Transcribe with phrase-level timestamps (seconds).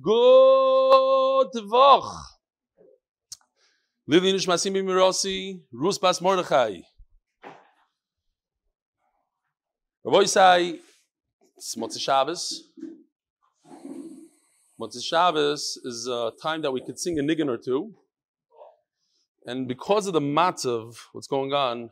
[0.00, 2.14] Good Woch.
[4.06, 6.82] Lili Nishmasim Mirossi, Rus Bas Mordechai.
[10.04, 10.78] Rabbi say,
[11.56, 12.70] it's Motzei Shabbos.
[14.80, 17.92] Motzei Shabbos is a time that we could sing a niggin or two.
[19.46, 21.90] And because of the matzav, what's going on,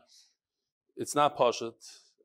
[0.95, 1.73] it's not pashat.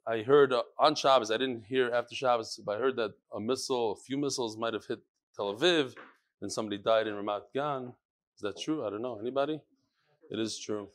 [0.06, 3.92] I heard on Shabbos, I didn't hear after Shabbos, but I heard that a missile,
[3.92, 5.00] a few missiles might have hit
[5.36, 5.94] Tel Aviv,
[6.40, 7.92] and somebody died in Ramat Gan.
[8.36, 8.86] Is that true?
[8.86, 9.18] I don't know.
[9.20, 9.60] Anybody?
[10.30, 10.88] It is true.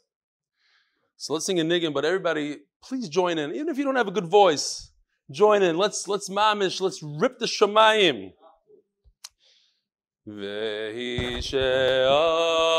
[1.16, 3.56] So let's sing a niggin, but everybody, please join in.
[3.56, 4.92] Even if you don't have a good voice,
[5.32, 5.78] join in.
[5.78, 6.80] Let's let's mamish.
[6.80, 8.34] Let's rip the shemayim.
[10.28, 12.78] Vehi she'am.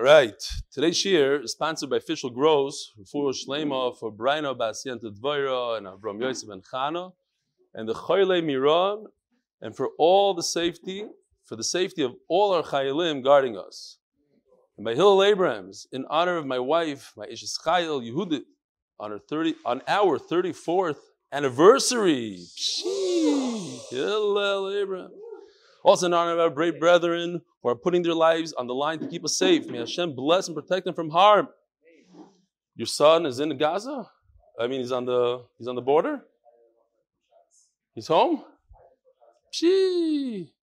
[0.02, 0.44] All right.
[0.72, 6.20] Today's shir is sponsored by Official Gross, for Shlema, for Braino Basienta Dvoira, and Avram
[6.20, 7.14] Yosef and Chana,
[7.76, 9.06] and the Choyle Miron,
[9.62, 11.06] and for all the safety,
[11.46, 14.00] for the safety of all our Chayalim guarding us.
[14.76, 18.42] And by Hillel Abrams, in honor of my wife, my Ishes Chayil Yehudit,
[19.00, 20.98] on, her 30, on our 34th
[21.32, 22.40] anniversary.
[23.92, 25.21] Hillel Abrams.
[25.84, 29.00] Also in honor of our brave brethren who are putting their lives on the line
[29.00, 29.68] to keep us safe.
[29.68, 31.48] May Hashem bless and protect them from harm.
[32.76, 34.10] Your son is in Gaza?
[34.60, 36.26] I mean, he's on the he's on the border.
[37.94, 38.44] He's home.
[39.52, 40.54] Gee.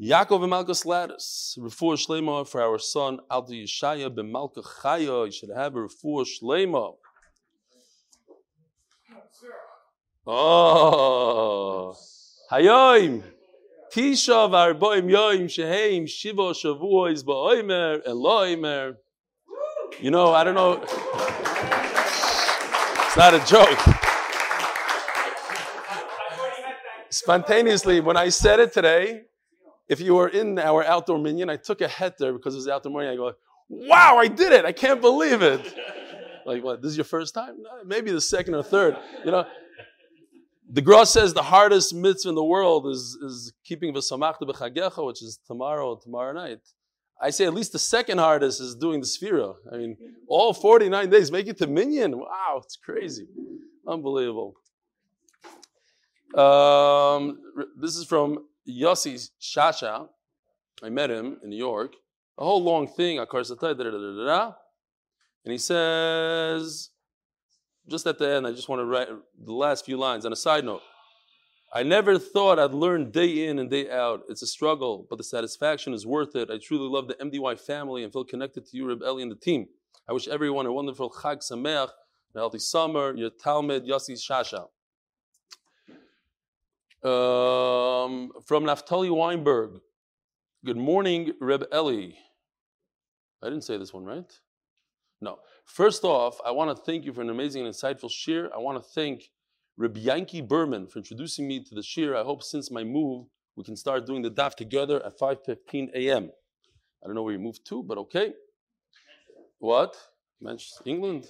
[0.00, 5.26] Yaakov and Malka Sladis, refuah shlema for our son Alta Yeshaya ben Malka Chaya.
[5.26, 6.94] You should have a refuah shlema.
[10.26, 11.94] Oh,
[12.50, 13.22] Hayoim.
[13.92, 18.96] Tisha v'arboim yoim sheheim shiva shavuos ba'oimer eloimer.
[20.00, 20.80] You know, I don't know.
[23.06, 23.78] It's not a joke.
[27.08, 29.22] Spontaneously, when I said it today,
[29.88, 32.92] if you were in our outdoor minyan, I took a heter because it was outdoor
[32.92, 33.14] minyan.
[33.14, 33.32] I go,
[33.68, 34.64] wow, I did it.
[34.64, 35.74] I can't believe it.
[36.46, 37.56] Like, what, this is your first time?
[37.84, 38.96] Maybe the second or third.
[39.24, 39.46] You know,
[40.72, 45.22] the Gra says the hardest mitzvah in the world is, is keeping v'samachta b'chagecha, which
[45.22, 46.60] is tomorrow, tomorrow night.
[47.20, 49.54] I say at least the second hardest is doing the sphira.
[49.72, 49.96] I mean,
[50.28, 52.18] all 49 days, make it to minyan.
[52.18, 53.26] Wow, it's crazy.
[53.86, 54.54] Unbelievable.
[56.34, 57.40] Um,
[57.78, 60.08] this is from Yossi Shasha.
[60.82, 61.94] I met him in New York.
[62.38, 63.28] A whole long thing, and
[65.52, 66.90] he says,
[67.88, 69.08] just at the end, I just want to write
[69.44, 70.26] the last few lines.
[70.26, 70.82] On a side note,
[71.72, 74.22] I never thought I'd learn day in and day out.
[74.28, 76.50] It's a struggle, but the satisfaction is worth it.
[76.50, 79.36] I truly love the MDY family and feel connected to you, Reb Eli, and the
[79.36, 79.68] team.
[80.08, 81.90] I wish everyone a wonderful Chag Sameach,
[82.34, 84.66] a healthy summer, your Talmud, Yossi Shasha.
[87.08, 89.80] Um, from Naftali Weinberg.
[90.64, 92.10] Good morning, Reb Eli.
[93.42, 94.30] I didn't say this one, right?
[95.20, 95.38] No.
[95.64, 98.50] First off, I want to thank you for an amazing and insightful shir.
[98.54, 99.30] I want to thank
[99.76, 102.16] Reb Yankee Berman for introducing me to the shir.
[102.16, 103.26] I hope since my move,
[103.56, 106.30] we can start doing the daf together at 5.15 a.m.
[107.02, 108.32] I don't know where you moved to, but okay.
[109.58, 109.96] What?
[110.40, 111.28] Manchester, England?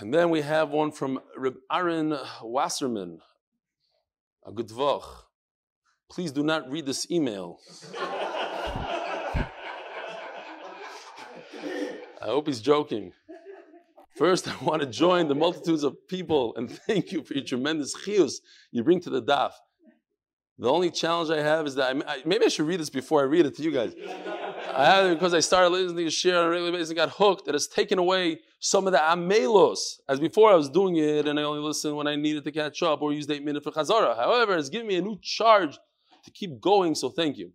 [0.00, 3.20] And then we have one from Reb Aaron Wasserman.
[4.46, 4.70] A good.
[6.10, 7.58] Please do not read this email.
[12.24, 13.12] I hope he's joking.
[14.16, 17.94] First, I want to join the multitudes of people and thank you for your tremendous
[17.94, 18.40] chius
[18.72, 19.52] you bring to the daf.
[20.56, 23.24] The only challenge I have is that I, maybe I should read this before I
[23.24, 23.92] read it to you guys.
[24.72, 27.10] I have it because I started listening to share on a regular basis and got
[27.10, 27.48] hooked.
[27.48, 29.98] It has taken away some of the amelos.
[30.08, 32.84] As before, I was doing it and I only listened when I needed to catch
[32.84, 34.16] up or used eight minutes for chazara.
[34.16, 35.76] However, it's given me a new charge
[36.24, 36.94] to keep going.
[36.94, 37.52] So thank you.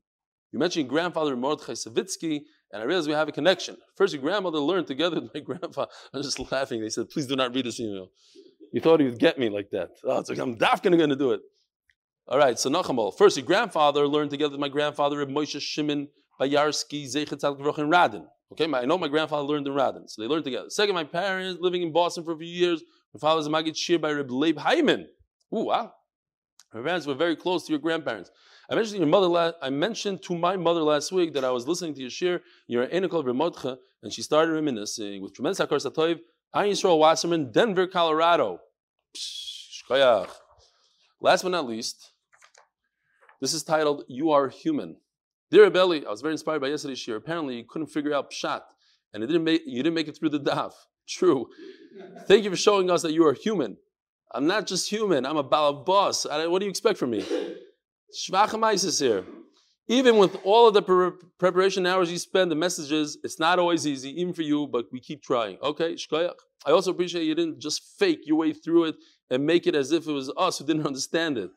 [0.52, 3.78] You mentioned grandfather Mordechai Savitsky, and I realized we have a connection.
[3.96, 5.92] First, your grandmother learned together with my grandfather.
[6.14, 6.82] I was just laughing.
[6.82, 8.10] They said, "Please do not read this email."
[8.72, 9.90] You thought he would get me like that.
[10.04, 11.42] Oh, it's like I'm definitely going to do it.
[12.28, 13.18] All right, so Nachamal.
[13.18, 16.08] First, your grandfather learned together with my grandfather, Reb Moshe Shimon
[16.40, 17.44] Bayarski Zeichet
[17.80, 18.26] in Radin.
[18.52, 20.70] Okay, I know my grandfather learned in Radin, so they learned together.
[20.70, 22.84] Second, my parents living in Boston for a few years.
[23.14, 25.08] My father was a Magid Shir by Reb Leib Hyman.
[25.56, 25.92] Ooh, wow.
[26.74, 28.30] My parents were very close to your grandparents.
[28.70, 29.28] I mentioned to your mother.
[29.28, 32.42] La- I mentioned to my mother last week that I was listening to your shir.
[32.68, 36.20] You're an Enikol Remotcha, and she started reminiscing with tremendous hakar satoiv.
[36.56, 38.60] Ayin Yisrael Wasserman, Denver, Colorado.
[41.20, 42.12] Last but not least,
[43.42, 44.98] this is titled "You Are Human."
[45.50, 47.16] Dear Abeli, I was very inspired by yesterday's shir.
[47.16, 48.62] Apparently, you couldn't figure out pshat,
[49.14, 50.74] and it didn't make, you didn't make it through the daf.
[51.08, 51.50] True.
[52.28, 53.78] Thank you for showing us that you are human.
[54.32, 55.26] I'm not just human.
[55.26, 56.52] I'm a balabas.
[56.52, 57.26] What do you expect from me?
[58.16, 59.24] Shvachamais is here.
[59.88, 63.88] Even with all of the pre- preparation hours you spend, the messages, it's not always
[63.88, 65.58] easy, even for you, but we keep trying.
[65.64, 66.36] Okay, shkoyach.
[66.66, 68.96] I also appreciate you didn't just fake your way through it
[69.32, 71.50] and make it as if it was us who didn't understand it.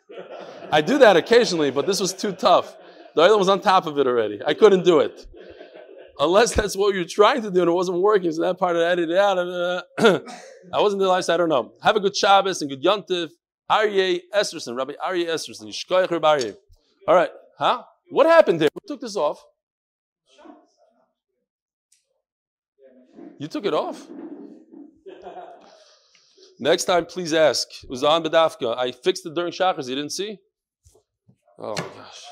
[0.71, 2.75] I do that occasionally, but this was too tough.
[3.15, 4.41] The other was on top of it already.
[4.47, 5.27] I couldn't do it.
[6.19, 8.93] Unless that's what you're trying to do and it wasn't working, so that part that,
[8.93, 9.39] edited out.
[10.73, 11.73] I wasn't the last, I don't know.
[11.83, 13.31] Have a good Shabbos and good Yontif.
[13.73, 15.67] Aryeh Esterson, Rabbi Aryeh Esterson.
[15.67, 16.57] Yishkoyach Rabbi Aryeh.
[17.09, 17.83] All right, huh?
[18.11, 18.69] What happened there?
[18.75, 19.43] Who took this off?
[23.39, 24.07] You took it off?
[26.61, 27.67] Next time, please ask.
[27.83, 28.77] It was on Bedafka.
[28.77, 29.89] I fixed it during Shachars.
[29.89, 30.39] You didn't see?
[31.59, 32.23] Oh my gosh.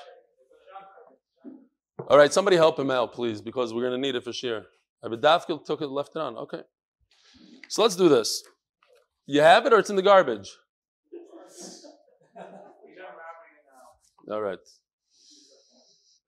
[2.09, 4.67] All right, somebody help him out, please, because we're going to need it for sure.
[5.05, 6.37] Bedafka took it, left it on.
[6.37, 6.61] Okay.
[7.69, 8.45] So let's do this.
[9.27, 10.51] You have it or it's in the garbage?
[14.31, 14.59] All right.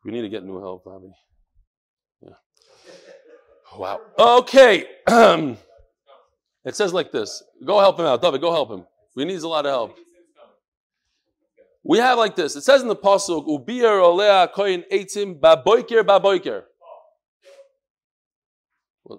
[0.04, 1.12] We need to get new help, Bobby.
[2.20, 2.30] Yeah.
[3.76, 4.00] Wow.
[4.18, 4.86] Okay.
[6.64, 7.42] it says like this.
[7.64, 8.20] Go help him out.
[8.20, 8.84] David, go help him.
[9.14, 9.96] We needs a lot of help.
[11.84, 12.56] We have like this.
[12.56, 16.62] It says in the Pasuk, Ubir olea koyin eitzim baboiker baboiker.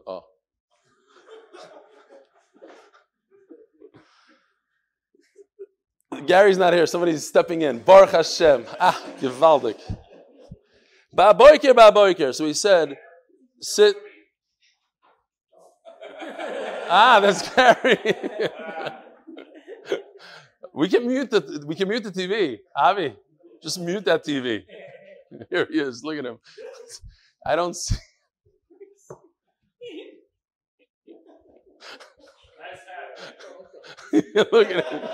[0.07, 0.23] Oh.
[6.25, 6.85] Gary's not here.
[6.85, 7.79] Somebody's stepping in.
[7.79, 8.65] Baruch Hashem.
[8.79, 9.79] Ah, gewaldig.
[11.15, 12.33] Baboiker, baboiker.
[12.33, 12.97] So he said,
[13.61, 13.95] sit.
[16.89, 17.97] Ah, that's Gary.
[20.73, 22.57] We can mute the we can mute the TV.
[22.75, 23.15] Avi,
[23.61, 24.63] just mute that TV.
[25.49, 26.03] Here he is.
[26.03, 26.39] Look at him.
[27.45, 27.95] I don't see.
[34.51, 35.09] Look at him.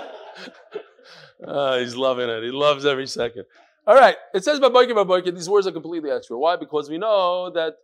[1.46, 2.42] Oh, he's loving it.
[2.42, 3.44] He loves every second.
[3.86, 4.16] All right.
[4.34, 5.34] It says Baboikin, Baboikin.
[5.34, 6.38] These words are completely extra.
[6.38, 6.56] Why?
[6.56, 7.74] Because we know that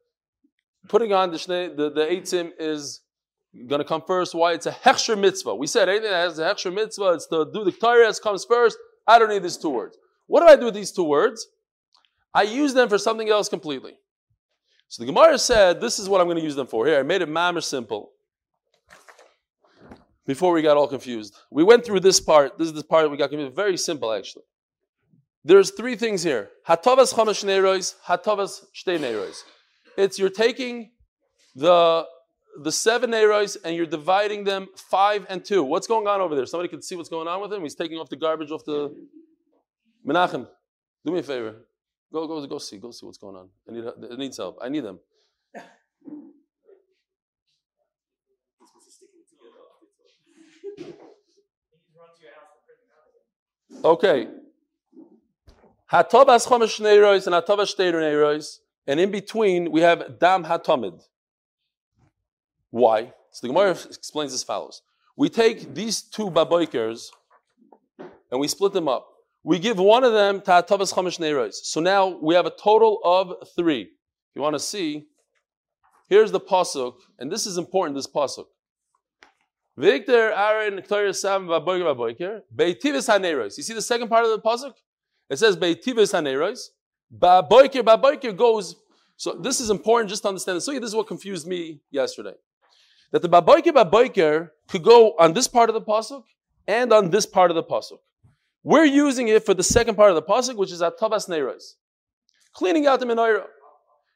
[0.89, 3.01] putting on the the, the eitzim is
[3.67, 4.35] going to come first.
[4.35, 4.53] Why?
[4.53, 5.55] It's a hechsher mitzvah.
[5.55, 8.77] We said anything that has a hechsher mitzvah, it's to do the Torah comes first.
[9.07, 9.97] I don't need these two words.
[10.27, 11.47] What do I do with these two words?
[12.35, 13.95] I use them for something else completely.
[14.89, 16.87] So the Gemara said, this is what I'm going to use them for.
[16.87, 18.11] Here, I made it mammer simple.
[20.27, 21.35] Before we got all confused.
[21.51, 22.59] We went through this part.
[22.59, 23.55] This is the part we got confused.
[23.55, 24.45] Very simple, actually.
[25.45, 26.51] There's three things here.
[26.69, 29.43] Hatavas chamash neirois, hatavas shtei.
[29.97, 30.91] It's you're taking
[31.55, 32.05] the
[32.63, 35.63] the seven neirois and you're dividing them five and two.
[35.63, 36.47] What's going on over there?
[36.47, 37.63] Somebody can see what's going on with him.
[37.63, 38.93] He's taking off the garbage off the
[40.07, 40.49] Menachem.
[41.05, 41.55] Do me a favor.
[42.13, 42.79] Go, go, go see.
[42.79, 43.49] Go see what's going on.
[43.69, 44.59] I need, it needs help.
[44.61, 44.99] I need them.
[53.85, 54.29] Okay.
[55.93, 61.01] Hatobas chomesh neirois and hatobas shteir neirois, and in between we have dam hatomid.
[62.71, 63.13] Why?
[63.31, 64.83] So the Gemara explains as follows:
[65.17, 67.09] We take these two baboikers
[68.31, 69.07] and we split them up.
[69.45, 71.55] We give one of them to hatobas chomesh neirois.
[71.55, 73.91] So now we have a total of three.
[74.35, 75.07] You want to see,
[76.09, 77.97] here's the pasuk, and this is important.
[77.97, 78.47] This pasuk.
[79.77, 83.57] Victor Aaron Torah Sam Vaboiker Vaboiker Beitivis Haneros.
[83.59, 84.73] You see the second part of the pasuk?
[85.29, 86.69] It says Beitivis Haneros.
[87.17, 88.77] Baboiker Baboiker goes.
[89.17, 90.63] So this is important just to understand.
[90.63, 92.35] So this is what confused me yesterday.
[93.13, 96.25] That the Baboiker Baboiker could go on this part of the pasuk
[96.67, 97.99] and on this part of the pasuk.
[98.63, 101.75] We're using it for the second part of the pasuk, which is at Tabas Neiros.
[102.55, 103.45] Cleaning out the menorah.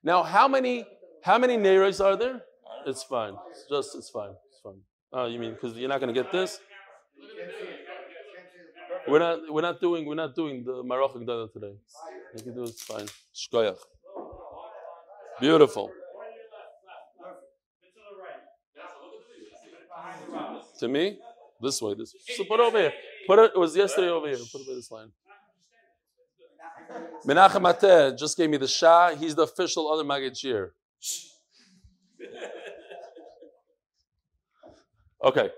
[0.03, 0.87] Now, how many
[1.23, 2.41] how many Neiros are there?
[2.87, 3.35] It's fine.
[3.51, 4.35] It's just it's fine.
[5.13, 6.61] Oh, you mean because you're not going to get this?
[9.09, 9.53] We're not.
[9.53, 10.07] We're not doing.
[10.07, 11.75] We're not doing the Marach Gdala today.
[12.37, 12.69] You can do it.
[12.69, 13.07] It's fine.
[13.35, 13.79] Shkoyach.
[15.41, 15.91] Beautiful.
[20.79, 21.19] To me,
[21.61, 21.95] this way.
[21.95, 22.15] This.
[22.37, 22.93] So put it over here.
[23.27, 23.53] Put it.
[23.55, 24.39] It was yesterday over here.
[24.53, 25.11] Put it by this line.
[27.27, 29.15] Menachem Ateh just gave me the Shah.
[29.15, 30.39] He's the official other Magid
[35.25, 35.51] Okay.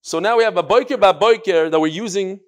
[0.00, 2.40] So now we have a boiker ba boiker that we're using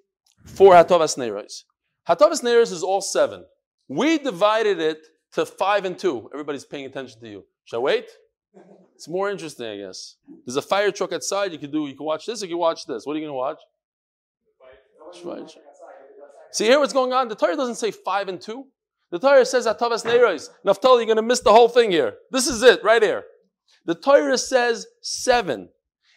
[0.45, 1.63] for Hatovas Neiros.
[2.07, 3.45] Hatovas Neiros is all seven.
[3.87, 4.99] We divided it
[5.33, 6.29] to five and two.
[6.33, 7.45] Everybody's paying attention to you.
[7.65, 8.09] Shall I wait?
[8.95, 10.15] It's more interesting, I guess.
[10.45, 11.51] There's a fire truck outside.
[11.51, 11.87] You can do.
[11.87, 12.41] You can watch this.
[12.41, 13.05] Or you can watch this.
[13.05, 13.59] What are you going to watch?
[16.51, 17.27] See here, what's going on?
[17.27, 18.65] The Torah doesn't say five and two.
[19.11, 20.49] The Torah says Atavas Neiros.
[20.65, 22.15] Naftali, you're going to miss the whole thing here.
[22.31, 23.23] This is it, right here.
[23.85, 25.69] The Torah says seven.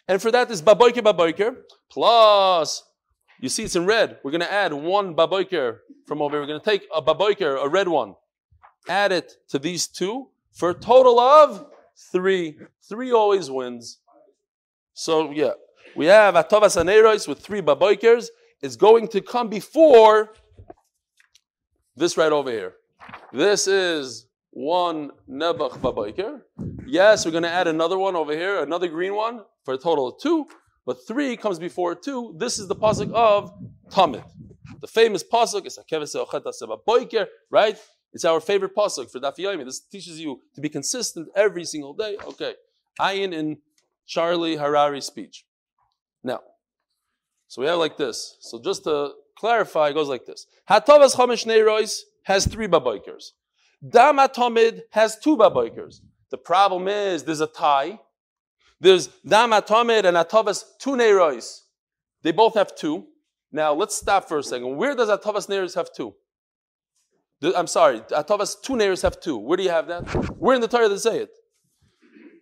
[0.07, 1.57] And for that is baboiker baboiker
[1.89, 2.83] plus,
[3.39, 4.19] you see it's in red.
[4.23, 6.41] We're going to add one baboiker from over here.
[6.41, 8.15] We're going to take a baboiker, a red one,
[8.87, 11.65] add it to these two for a total of
[12.11, 12.57] three.
[12.87, 13.99] Three always wins.
[14.93, 15.51] So yeah,
[15.95, 18.27] we have atovas aneros with three baboikers.
[18.61, 20.33] It's going to come before
[21.95, 22.73] this right over here.
[23.33, 26.41] This is one Nebuch Baboiker.
[26.85, 30.09] Yes, we're going to add another one over here, another green one, for a total
[30.09, 30.47] of two,
[30.85, 32.35] but three comes before two.
[32.37, 33.53] This is the pasuk of
[33.89, 34.23] Tamid.
[34.81, 35.79] The famous pasuk is
[36.87, 37.77] Boiker, right?
[38.13, 39.63] It's our favorite pasuk for Daf Yomi.
[39.63, 42.17] This teaches you to be consistent every single day.
[42.27, 42.55] Okay.
[42.99, 43.59] Ayin in
[44.05, 45.45] Charlie Harari's speech.
[46.23, 46.41] Now,
[47.47, 48.37] so we have like this.
[48.41, 50.47] So just to clarify, it goes like this.
[50.69, 53.31] Hatavas Chamish Neirois has three baboikers.
[53.87, 56.01] Dam Atomid has two baboikers.
[56.29, 57.99] The problem is there's a tie
[58.81, 61.61] there's Dam Atomid and Atavas two Neiros.
[62.23, 63.05] They both have two.
[63.51, 64.75] Now let's stop for a second.
[64.75, 66.15] Where does Atavas Neiros have two?
[67.55, 69.37] I'm sorry, Atavas two Neiros have two.
[69.37, 70.01] Where do you have that?
[70.37, 71.29] Where in the Torah does it say it?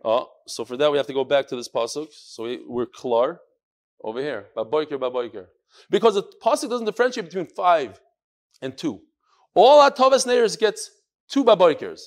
[0.04, 2.08] Oh, so for that we have to go back to this pasuk.
[2.14, 3.42] So we, we're klar
[4.02, 4.48] over here.
[4.56, 5.48] Baboiker, baboiker.
[5.90, 8.00] Because the pasuk doesn't differentiate between five
[8.62, 9.02] and two.
[9.54, 10.90] All Atavas Neiros gets
[11.30, 12.02] two baboikers.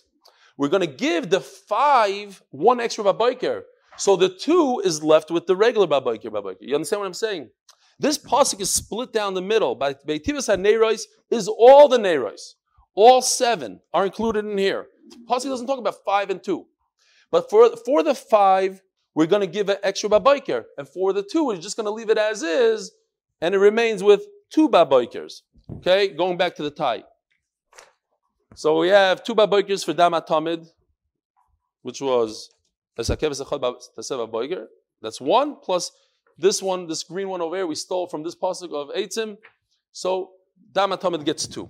[0.57, 3.63] We're going to give the five one extra baboiker
[3.97, 6.59] so the two is left with the regular babaykir babaykir.
[6.61, 7.51] You understand what I'm saying?
[7.99, 9.75] This pasuk is split down the middle.
[9.75, 12.55] By Beitivas HaNeiros is all the Neiros.
[12.95, 14.87] All seven are included in here.
[15.29, 16.67] Pasuk doesn't talk about five and two.
[17.31, 18.83] But for, for the five,
[19.15, 20.65] we're going to give an extra babaykir.
[20.79, 22.93] And for the two, we're just going to leave it as is,
[23.41, 25.43] and it remains with two baboikers.
[25.77, 27.05] Okay, going back to the tie.
[28.55, 30.69] So we have two baboikers for Dama Tamid,
[31.83, 32.51] which was
[32.97, 33.09] that's
[35.21, 35.91] one plus
[36.39, 39.39] this one, this green one over here, we stole from this pasuk of Eitzim.
[39.93, 40.33] So
[40.73, 41.69] Dama Tamid gets two.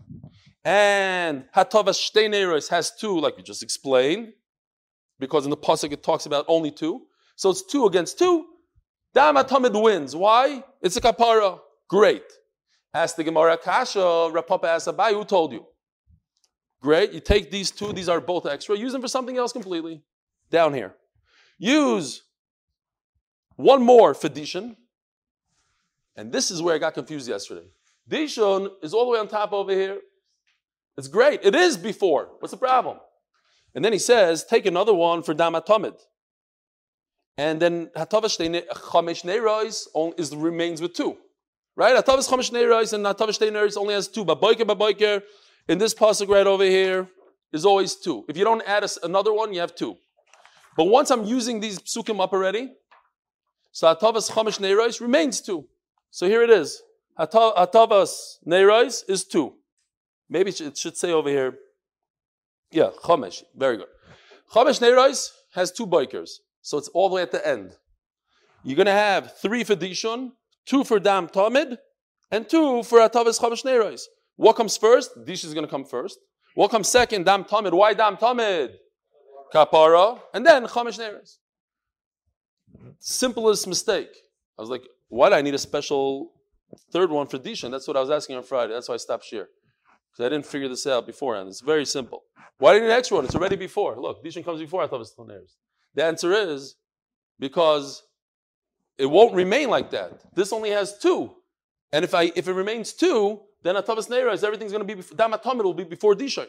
[0.64, 4.32] And Hatava Shteineros has two, like we just explained,
[5.18, 7.02] because in the pasuk it talks about only two.
[7.36, 8.46] So it's two against two.
[9.14, 10.16] Dama Tamid wins.
[10.16, 10.64] Why?
[10.80, 11.60] It's a kapara.
[11.88, 12.24] Great.
[12.94, 15.66] Ask the Gemara Kasha, Rapapa asks Abaye, who told you?
[16.82, 17.12] Great.
[17.12, 20.02] You take these two, these are both extra, use them for something else completely.
[20.50, 20.94] Down here.
[21.58, 22.22] Use
[23.56, 24.76] one more for Dishon.
[26.16, 27.68] And this is where I got confused yesterday.
[28.10, 30.00] Dishon is all the way on top over here.
[30.98, 31.40] It's great.
[31.42, 32.28] It is before.
[32.40, 32.98] What's the problem?
[33.74, 35.98] And then he says, take another one for Damatomid.
[37.38, 41.16] And then Hatavish Chamesh Neirois is remains with two.
[41.76, 41.96] Right?
[41.96, 44.24] Hatavish Chamesh Neirois and Hatavish Neirois only has two.
[44.24, 45.22] But Boiker, Boiker,
[45.68, 47.08] in this pasuk right over here,
[47.52, 48.24] is always two.
[48.28, 49.96] If you don't add a, another one, you have two.
[50.76, 52.72] But once I'm using these psukim up already,
[53.72, 55.66] so Hatavas Chamesh Neirois remains two.
[56.10, 56.82] So here it is.
[57.18, 59.54] Hatavas Neirois is two.
[60.28, 61.58] Maybe it should say over here,
[62.70, 63.42] yeah, Chamesh.
[63.54, 63.88] Very good.
[64.52, 66.38] Chamesh Neirois has two bikers.
[66.62, 67.76] So it's all the way at the end.
[68.64, 70.32] You're going to have three for Dishon,
[70.64, 71.76] two for Dam Tamid,
[72.30, 74.02] and two for Atavis Chamesh Neirois.
[74.42, 75.24] What comes first?
[75.24, 76.18] Dish is going to come first.
[76.56, 77.24] What comes second?
[77.24, 77.72] Dam Tamid.
[77.72, 78.72] Why Dam Tamid?
[79.54, 80.18] Kapara.
[80.34, 81.36] And then Chamesh Neirois.
[82.98, 84.08] Simplest mistake.
[84.58, 86.32] I was like, why do I need a special
[86.90, 87.70] third one for Dishon?
[87.70, 88.72] That's what I was asking on Friday.
[88.72, 89.46] That's why I stopped here.
[90.10, 91.48] Because I didn't figure this out beforehand.
[91.48, 92.24] It's very simple.
[92.58, 93.26] Why do you need an extra one?
[93.26, 93.96] It's already before.
[93.96, 95.54] Look, Dishon comes before Atavis Neirois.
[95.94, 96.74] The answer is
[97.38, 98.02] because
[98.98, 100.34] it won't remain like that.
[100.34, 101.30] This only has two.
[101.92, 105.16] And if I if it remains two, then Atavas Neiras, everything's going to be before,
[105.16, 106.46] Damatomid will be before Dishain.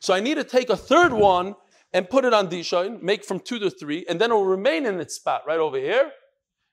[0.00, 1.54] So I need to take a third one
[1.92, 4.86] and put it on Dishain, make from two to three, and then it will remain
[4.86, 6.10] in its spot right over here.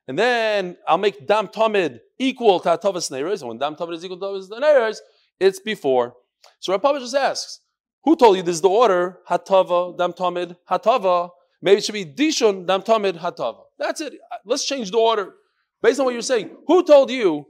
[0.08, 3.39] And then I'll make Dam Tamid equal to Atavas Neiras.
[3.39, 4.98] And when Dam Tamid is equal to Atavas Neiras,
[5.39, 6.15] it's before.
[6.60, 7.62] So Rapapa just asks,
[8.04, 9.20] who told you this is the order?
[9.30, 11.30] Hatava, Dam Tamid, Hatava.
[11.62, 13.62] Maybe it should be Dishon Dam Tamid Hatava.
[13.80, 14.13] That's it.
[14.46, 15.36] Let's change the order.
[15.82, 17.46] Based on what you're saying, who told you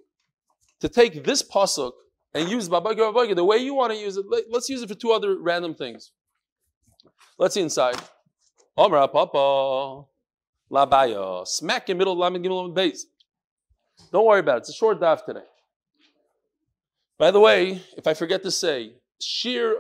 [0.84, 1.94] to take this pasuk
[2.34, 4.26] and use Babaga Babaga the way you want to use it?
[4.52, 6.12] Let's use it for two other random things.
[7.40, 7.96] Let's see inside.
[8.78, 10.04] Omra Papa
[10.70, 11.48] Labaya.
[11.48, 13.06] Smack in middle Lamed Gimel base.
[14.12, 14.60] Don't worry about it.
[14.60, 15.46] It's a short daf today.
[17.18, 19.78] By the way, if I forget to say, Shir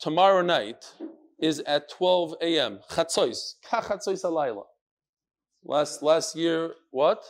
[0.00, 0.92] tomorrow night
[1.38, 2.80] is at 12 a.m.
[2.90, 3.54] Chatzos.
[3.70, 4.64] Chatzos alayla.
[5.62, 7.22] Last, last year, what?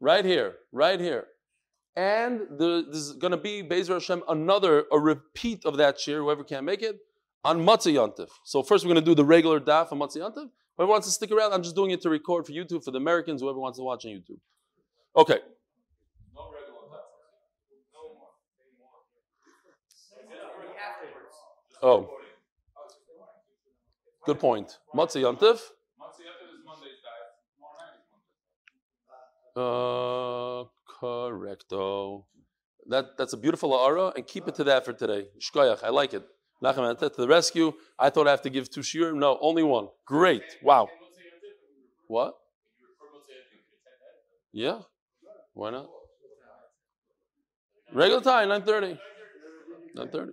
[0.00, 1.26] Right here, right here.
[1.96, 6.44] And the, there's going to be, Bezer Hashem, another, a repeat of that shir, whoever
[6.44, 6.96] can't make it,
[7.44, 8.28] on Motzei Yantiv.
[8.44, 10.50] So first we're going to do the regular daf on Motzei Yantiv.
[10.76, 12.98] Whoever wants to stick around, I'm just doing it to record for YouTube, for the
[12.98, 14.38] Americans, whoever wants to watch on YouTube.
[15.16, 15.40] Okay.
[21.82, 22.10] Oh.
[24.26, 24.78] Good point.
[24.94, 25.60] Motzei Yantiv.
[29.56, 30.64] Uh,
[31.00, 32.24] correcto.
[32.88, 35.26] That, that's a beautiful ara, and keep it to that for today.
[35.38, 36.24] Shkoyach, I like it.
[36.62, 37.72] Nachem to the rescue.
[37.98, 39.14] I thought I have to give two shiur.
[39.14, 39.88] No, only one.
[40.04, 40.42] Great.
[40.62, 40.88] Wow.
[42.06, 42.34] What?
[44.52, 44.80] Yeah.
[45.54, 45.88] Why not?
[47.92, 48.98] Regular time, 9.30.
[49.96, 50.28] 9.30.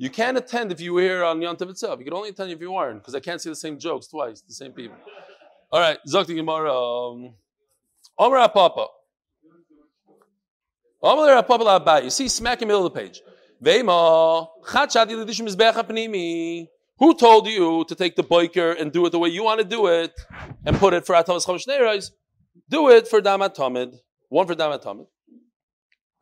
[0.00, 1.98] You can't attend if you were here on Yom itself.
[1.98, 4.40] You can only attend if you weren't, because I can't see the same jokes twice,
[4.42, 4.96] the same people.
[5.72, 6.72] All right, Zakti Gemara.
[6.72, 7.34] Um,
[8.18, 8.86] Omer Papa.
[11.02, 12.04] Omer Papa Labai.
[12.04, 13.20] You see, smack in the middle of the page.
[16.98, 19.66] Who told you to take the biker and do it the way you want to
[19.66, 20.12] do it
[20.64, 22.10] and put it for Atamas Chamesh
[22.68, 23.94] Do it for Damat Tamid.
[24.28, 25.06] One for Damat Tamid.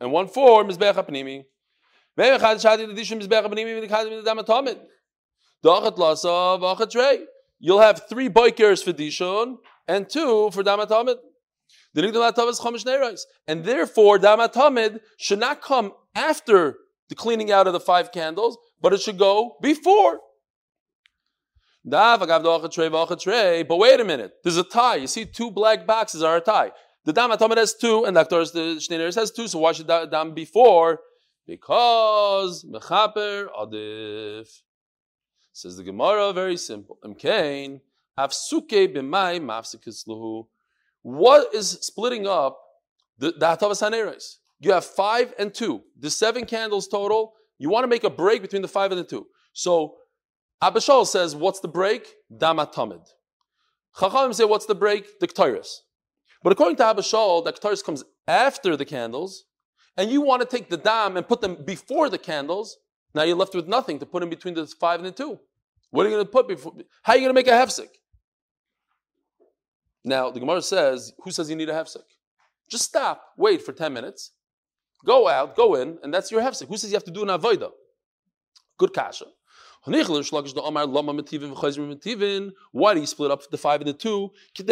[0.01, 1.45] And one for Mizbeach HaPnimi.
[7.59, 9.57] You'll have three bikers for Dishon
[9.87, 11.17] and two for Damatamid.
[11.97, 16.77] And therefore, Damatamid should not come after
[17.09, 20.21] the cleaning out of the five candles, but it should go before.
[21.85, 22.37] But
[23.79, 24.97] wait a minute, there's a tie.
[24.97, 26.73] You see, two black boxes are a tie.
[27.05, 31.01] The Damatamid has two, and the Shneiris has two, so why should Dam before?
[31.47, 34.49] Because mechaper adif.
[35.53, 36.99] Says the Gemara, very simple.
[37.05, 37.81] Imkain
[38.19, 40.49] afsuke b'may mafsikisluhu.
[41.07, 42.59] What is splitting up
[43.19, 44.37] the, the Hatavas Haneres.
[44.61, 45.83] You have five and two.
[45.99, 47.35] The seven candles total.
[47.59, 49.27] You want to make a break between the five and the two.
[49.53, 49.97] So
[50.61, 52.09] Abba Shaul says, what's the break?
[52.37, 53.07] Dama Damatamid.
[53.97, 55.21] Chachamim say, what's the break?
[55.21, 55.77] The Ketairis.
[56.43, 59.45] But according to Abba Shaul, the Ketairis comes after the candles,
[59.97, 62.79] and you want to take the dam and put them before the candles.
[63.15, 65.39] Now you're left with nothing to put in between the five and the two.
[65.91, 66.75] What are you going to put before?
[67.03, 67.89] How are you going to make a hefsek?
[70.07, 72.05] Now the Gemara says, who says you need a hefsek?
[72.71, 74.31] Just stop, wait for 10 minutes,
[75.05, 76.69] go out, go in, and that's your hefsek.
[76.69, 77.71] Who says you have to do an avoida?
[78.79, 79.27] Good kasha.
[79.85, 79.99] Why do
[83.01, 84.31] you split up the five and the two?
[84.55, 84.63] To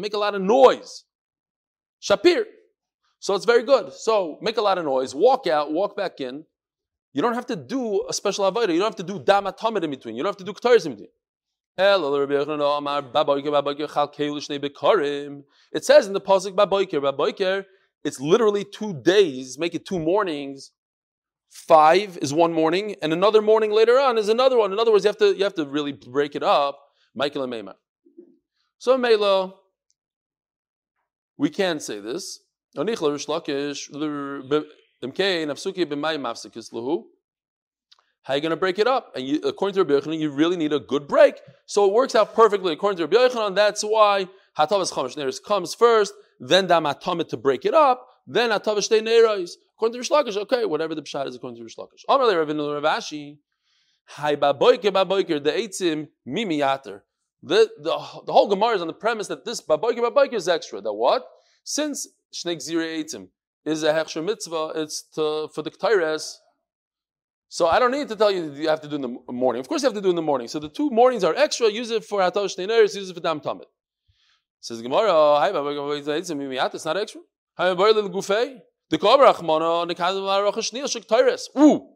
[0.00, 1.04] make a lot of noise.
[2.02, 2.44] Shapir.
[3.20, 3.92] So it's very good.
[3.92, 6.44] So make a lot of noise, walk out, walk back in.
[7.14, 8.72] You don't have to do a special avodah.
[8.72, 10.16] You don't have to do dama in between.
[10.16, 11.08] You don't have to do ktaris in between.
[11.76, 11.82] It
[15.84, 17.64] says in the pasuk baboiker, baboiker.
[18.04, 19.58] It's literally two days.
[19.58, 20.70] Make it two mornings
[21.54, 24.72] five is one morning, and another morning later on is another one.
[24.72, 26.78] In other words, you have to you have to really break it up.
[27.14, 27.74] Michael and Meimar.
[28.78, 29.54] So Mela,
[31.38, 32.40] we can say this.
[38.24, 39.12] How are you going to break it up?
[39.14, 41.40] And you, according to Rabbi Yochanan, you really need a good break.
[41.66, 42.72] So it works out perfectly.
[42.72, 47.74] According to Rabbi Yochanan, that's why Hatavas Chomesh comes first, then Damatomit to break it
[47.74, 49.52] up, then Hatavas Neirais.
[49.76, 52.04] According to Reish Lakish, okay, whatever the pshat is according to Reish Lakish.
[52.08, 53.36] Amalei Ravinu Ravashi,
[54.06, 57.00] Hai baboiker baboiker the eitzim mimi yater.
[57.42, 57.90] The, the,
[58.26, 60.80] the whole Gemara is on the premise that this baboiker baboiker is extra.
[60.80, 61.26] That what?
[61.62, 63.28] Since Shnei Gzire Eitzim
[63.64, 66.36] is a hechsher mitzvah, it's to, for the Ketires.
[67.48, 69.60] So I don't need to tell you you have to do in the morning.
[69.60, 70.48] Of course you have to do in the morning.
[70.48, 71.68] So the two mornings are extra.
[71.70, 73.66] Use it for Hatav Shnei use it for Dam Tamid.
[74.60, 75.40] Says Gemara.
[76.74, 77.20] It's not extra.
[81.58, 81.88] Ooh.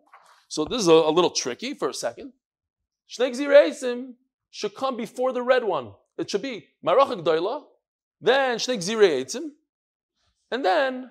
[0.49, 2.33] So this is a, a little tricky for a second.
[3.11, 4.15] Shnei Gzirei
[4.51, 5.93] should come before the red one.
[6.17, 7.65] It should be Marach Gdoila,
[8.21, 9.41] then Shnei Gzirei
[10.51, 11.11] and then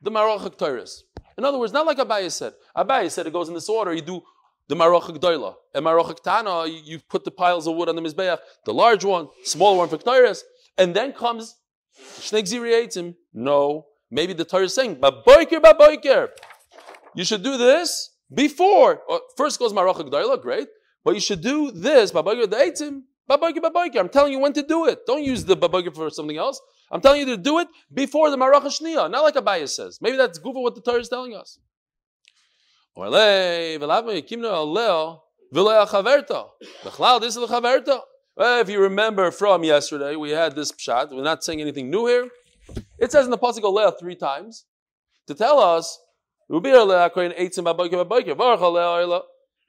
[0.00, 1.02] the Marach Tairis.
[1.38, 2.52] In other words, not like Abaye said.
[2.76, 3.94] Abaye said it goes in this order.
[3.94, 4.22] You do
[4.68, 5.54] the Marach Gdoila.
[5.72, 9.28] And Marach Tana, you, put the piles of wood on the Mizbeach, the large one,
[9.44, 10.42] small one for Tairis,
[10.76, 11.54] and then comes
[11.96, 13.86] Shnei Gzirei No.
[14.10, 16.28] Maybe the Torah is saying, Baboiker, Baboiker.
[17.14, 19.00] You should do this before.
[19.08, 20.68] Uh, first goes Marach Gdaila, great.
[21.04, 24.00] But you should do this, Baboiker Daitim, Baboiker, Baboiker.
[24.00, 25.06] I'm telling you when to do it.
[25.06, 26.60] Don't use the Baboiker for something else.
[26.90, 28.62] I'm telling you to do it before the Marach
[29.10, 29.98] not like Abaye says.
[30.00, 31.58] Maybe that's goof what the Torah is telling us.
[38.40, 41.10] If you remember from yesterday, we had this pshat.
[41.14, 42.28] We're not saying anything new here.
[42.98, 44.64] It says in the Pasuk Leah three times
[45.26, 45.98] to tell us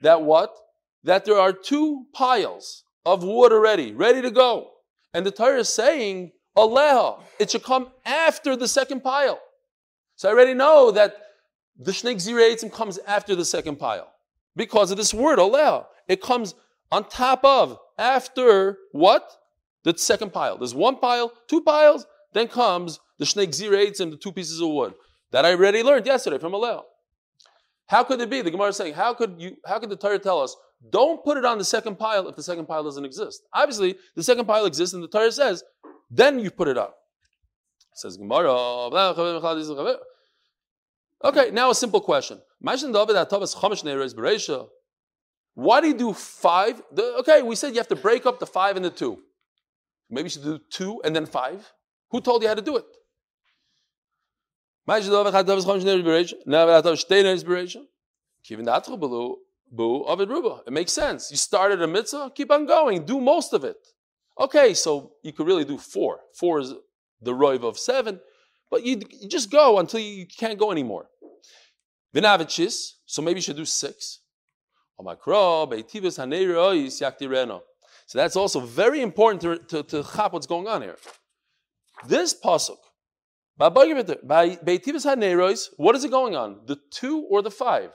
[0.02, 0.56] that what?
[1.04, 4.72] That there are two piles of wood already, ready to go.
[5.14, 9.40] And the Torah is saying, Aleha, it should come after the second pile.
[10.16, 11.16] So I already know that
[11.78, 14.12] the Shnei Gzirei comes after the second pile.
[14.56, 15.86] Because of this word, Aleha.
[16.08, 16.56] It comes
[16.92, 19.32] on top of, after what?
[19.84, 20.58] The second pile.
[20.58, 24.94] There's one pile, two piles, then comes the Shnei and the two pieces of wood
[25.32, 26.84] that I already learned yesterday from Alel.
[27.88, 28.42] How could it be?
[28.42, 29.58] The Gemara is saying, how could you?
[29.66, 30.56] How could the Torah tell us?
[30.92, 33.42] Don't put it on the second pile if the second pile doesn't exist.
[33.54, 35.64] Obviously, the second pile exists, and the Torah says,
[36.10, 36.96] then you put it up.
[37.94, 39.98] says Gemara.
[41.24, 42.40] Okay, now a simple question.
[45.54, 46.82] Why do you do five?
[46.92, 49.20] The, okay, we said you have to break up the five and the two.
[50.10, 51.72] Maybe you should do two and then five.
[52.12, 52.86] Who told you how to do it?
[60.66, 61.30] It makes sense.
[61.30, 63.78] You started a mitzvah, keep on going, do most of it.
[64.40, 66.22] Okay, so you could really do four.
[66.34, 66.74] Four is
[67.22, 68.22] the roiv of seven,
[68.72, 71.10] but you, you just go until you can't go anymore.
[72.16, 74.20] Vinavichis, so maybe you should do six.
[78.08, 80.98] So that's also very important to, to, to what's going on here.
[82.08, 82.78] This pasuk,
[83.58, 83.88] what
[85.96, 86.60] is it going on?
[86.66, 87.92] The two or the five?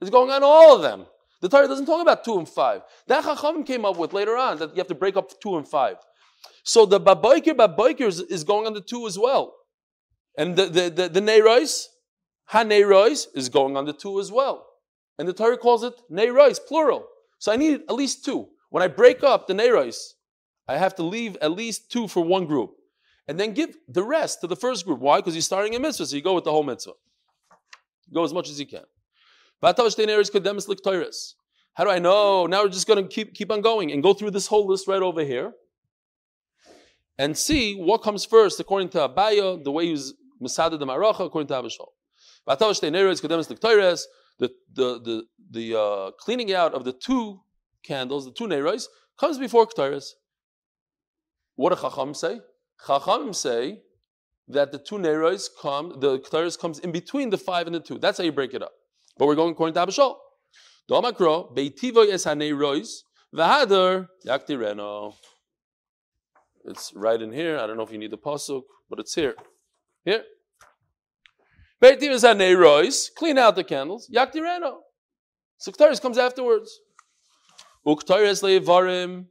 [0.00, 1.06] It's going on all of them.
[1.40, 2.82] The Torah doesn't talk about two and five.
[3.06, 5.66] That Chachamim came up with later on that you have to break up two and
[5.66, 5.96] five.
[6.64, 9.54] So the Baboiker Baboiker is, is going on the two as well.
[10.36, 11.86] And the, the, the, the Neirois,
[12.46, 14.66] Ha-Neirois, is going on the two as well.
[15.18, 17.06] And the Torah calls it Neirois, plural.
[17.38, 18.48] So I need at least two.
[18.70, 20.12] When I break up the Neirois,
[20.68, 22.74] I have to leave at least two for one group.
[23.28, 25.00] and then give the rest to the first group.
[25.00, 25.18] Why?
[25.18, 26.94] Because you're starting a mitzvah, so you go with the whole mitzvah.
[28.12, 28.84] Go as much as you can.
[29.60, 29.72] How
[31.84, 32.46] do I know?
[32.46, 34.88] Now we're just going to keep, keep on going and go through this whole list
[34.88, 35.52] right over here
[37.18, 41.48] and see what comes first according to Abaye, the way he's Masada the Maracha, according
[41.48, 41.88] to Abba Shaul.
[44.38, 47.40] The, the, the, the uh, cleaning out of the two
[47.82, 48.86] candles, the two Neiros,
[49.18, 50.10] comes before Ketores.
[51.56, 52.40] What do Chacham say?
[52.86, 53.80] Chacham say
[54.46, 57.98] that the two Neiros come, the Ketores comes in between the five and the two.
[57.98, 58.72] That's how you break it up.
[59.18, 60.16] But we're going according to Abba Shaul.
[60.90, 62.06] Domakro, Beitivoy
[63.34, 65.14] v'hadar yaktireno.
[66.64, 67.58] It's right in here.
[67.58, 69.34] I don't know if you need the pasuk, but it's here.
[70.04, 70.22] Here.
[71.80, 74.08] Clean out the candles.
[74.14, 74.76] Yaktireno.
[75.58, 76.80] So Ktaris comes afterwards.
[77.86, 79.26] Uktaris levarim.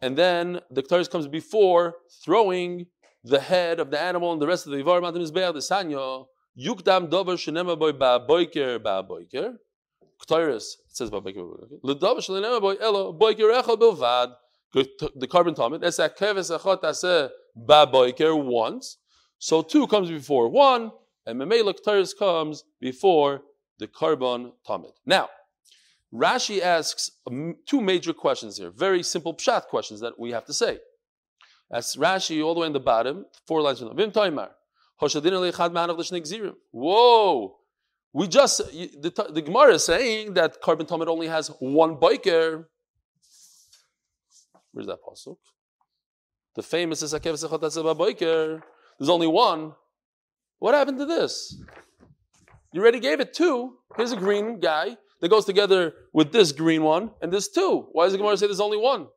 [0.00, 1.94] And then the Ktaris comes before
[2.24, 2.86] throwing
[3.22, 6.26] the head of the animal and the rest of the Ivarim Adam Mizbeach, the Sanyo.
[6.58, 9.54] Yukdam dover shenema boy ba boiker ba boiker.
[10.22, 11.80] Ktaris, it says ba boiker.
[11.84, 14.34] Ledover shenema boy elo boiker echel bilvad
[14.74, 15.82] the korban tamid.
[18.44, 18.98] once.
[19.38, 20.90] So two comes before one,
[21.26, 23.42] and Memelek Taris comes before
[23.78, 24.92] the korban tamid.
[25.06, 25.28] Now,
[26.12, 27.10] Rashi asks
[27.66, 30.78] two major questions here, very simple pshat questions that we have to say.
[31.70, 34.50] That's Rashi all the way in the bottom, four lines from Vim Taimar.
[36.70, 37.56] Whoa!
[38.12, 42.66] We just the, the Gemara is saying that korban tamid only has one biker.
[44.72, 45.36] Where's that pasuk?
[46.54, 47.10] The famous is
[48.98, 49.72] There's only one.
[50.60, 51.60] What happened to this?
[52.72, 53.76] You already gave it two.
[53.96, 57.88] Here's a green guy that goes together with this green one and this two.
[57.92, 59.08] Why does the Gemara say there's only one?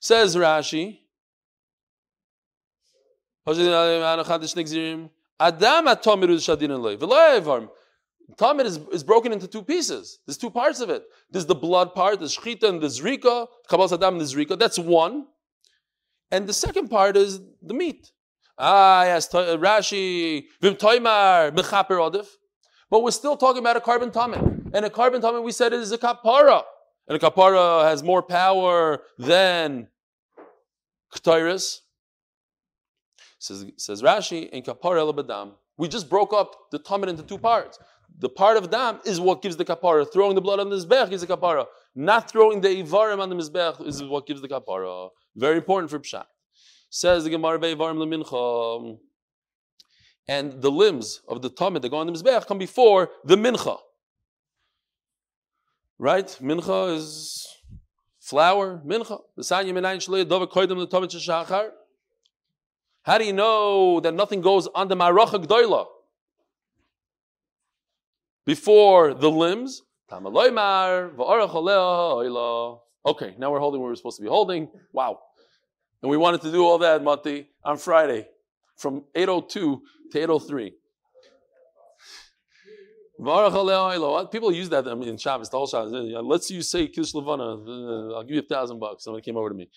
[0.00, 0.98] Says Rashi.
[3.46, 4.98] Adam
[8.36, 10.18] Tamid is, is broken into two pieces.
[10.26, 11.04] There's two parts of it.
[11.30, 14.56] There's the blood part, there's shchita and there's rika, kabbalah sadam and there's rika.
[14.56, 15.26] That's one.
[16.30, 18.12] And the second part is the meat.
[18.58, 22.26] Ah, yes, uh, Rashi, vim toimar, mechaper odif.
[22.90, 24.70] But we're still talking about a korban tamid.
[24.74, 26.62] And a korban tamid, we said, is a kapara.
[27.08, 29.88] And a kapara has more power than
[31.14, 31.78] k'tairis.
[33.40, 35.52] Says, says Rashi, in kapara elabadam.
[35.78, 37.78] We just broke up the tamid into two parts.
[38.18, 40.06] The part of dam is what gives the kapara.
[40.12, 41.64] Throwing the blood on the mizbech is the kapara.
[41.94, 45.08] Not throwing the ivarim on the mizbech is what gives the kapara.
[45.34, 46.26] Very important for pshat.
[46.90, 48.98] Says the Gemara ivarim lemincha.
[50.28, 53.78] And the limbs of the tamid that go on the mizbech come before the mincha.
[55.98, 56.26] Right?
[56.42, 57.48] Mincha is
[58.18, 58.82] flour.
[58.84, 59.18] Mincha.
[59.34, 61.70] The sanya minayin shalei dova koydem the shachar.
[63.02, 65.86] How do you know that nothing goes under maracha gdoila?
[68.50, 69.82] before the limbs.
[73.06, 74.68] Okay, now we're holding where we're supposed to be holding.
[74.92, 75.20] Wow.
[76.02, 78.26] And we wanted to do all that, Mati, on Friday
[78.76, 79.82] from 8.02 to
[80.14, 80.72] 8.03.
[84.32, 85.92] People use that I mean, in Shabbos, the whole Shabbos.
[86.24, 87.44] Let's you say Kiddush Levana.
[87.44, 89.04] Uh, I'll give you a thousand bucks.
[89.04, 89.68] Somebody came over to me.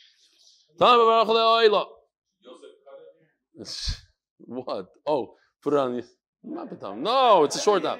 [4.39, 4.87] what?
[5.05, 6.03] Oh, put it on the.
[6.43, 7.99] No, it's a short time.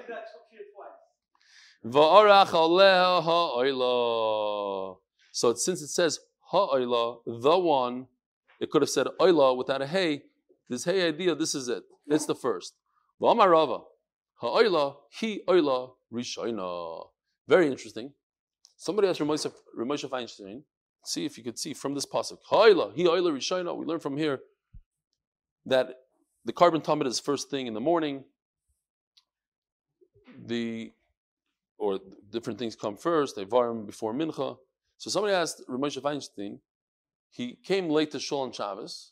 [5.32, 6.20] So since it says
[6.52, 8.08] ha'oila, the one,
[8.60, 10.24] it could have said oila without a hey.
[10.70, 11.84] This hey idea, this is it.
[12.08, 12.74] It's the first.
[13.22, 13.84] V'amarava,
[14.42, 17.06] ha'oila, hi oila, rishoina.
[17.48, 18.13] Very interesting.
[18.78, 19.52] Somebody asked Ramosha
[20.10, 20.63] Feinstein,
[21.06, 22.39] see if you could see from this pasuk.
[22.50, 23.76] Ha'oila, hi oila, rishoina.
[23.76, 24.39] We learn from here
[25.65, 25.95] that
[26.45, 28.23] the korban tamid is first thing in the morning.
[30.45, 30.91] The
[31.78, 31.99] or
[32.30, 34.58] different things come first, they varim before mincha.
[34.97, 36.60] So somebody asked Ramosha Feinstein,
[37.30, 39.12] he came late to Shul on Shabbos,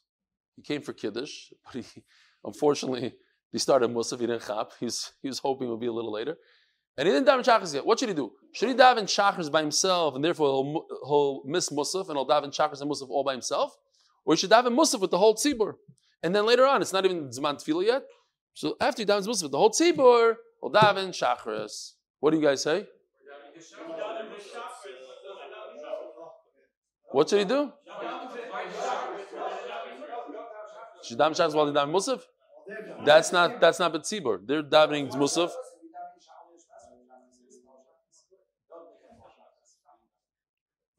[0.55, 2.03] he came for Kiddush, but he,
[2.45, 3.13] unfortunately,
[3.51, 5.91] he started Musaf, he didn't chap, he was, he was hoping it would be a
[5.91, 6.37] little later.
[6.97, 7.85] And he didn't daven Shachris yet.
[7.85, 8.31] What should he do?
[8.53, 12.55] Should he daven Shachris by himself and therefore he'll, he'll miss Musaf and he'll daven
[12.55, 13.75] Shachris and Musaf all by himself?
[14.25, 15.75] Or he should daven Musaf with the whole tzibur?
[16.23, 18.03] And then later on, it's not even Zman Tefillah yet.
[18.53, 21.93] So after he davens Musaf the whole tzibur, he'll daven Shachris.
[22.19, 22.85] What do you guys say?
[27.11, 27.73] What should he do?
[31.03, 32.21] Shidam Shachs while they daven Musaf?
[33.05, 34.45] That's not that's not Betzibur.
[34.45, 35.51] They're davening Musaf.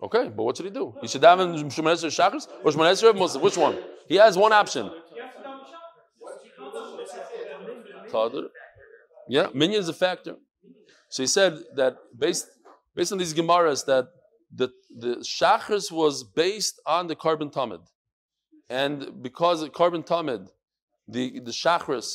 [0.03, 0.95] Okay, but what should he do?
[1.01, 3.41] He should daven Shemoneh Shachris or Shemoneh Musaf.
[3.41, 3.79] Which one?
[4.09, 4.91] He has one option.
[8.13, 8.45] Tadr.
[9.29, 10.37] Yeah, minyan is a factor.
[11.09, 12.47] So he said that based
[12.97, 14.07] based on these Gemaras that
[14.61, 14.69] the
[15.05, 17.83] the Shachris was based on the korban tamid,
[18.69, 20.49] and because of korban tamid,
[21.09, 22.09] the the Shachris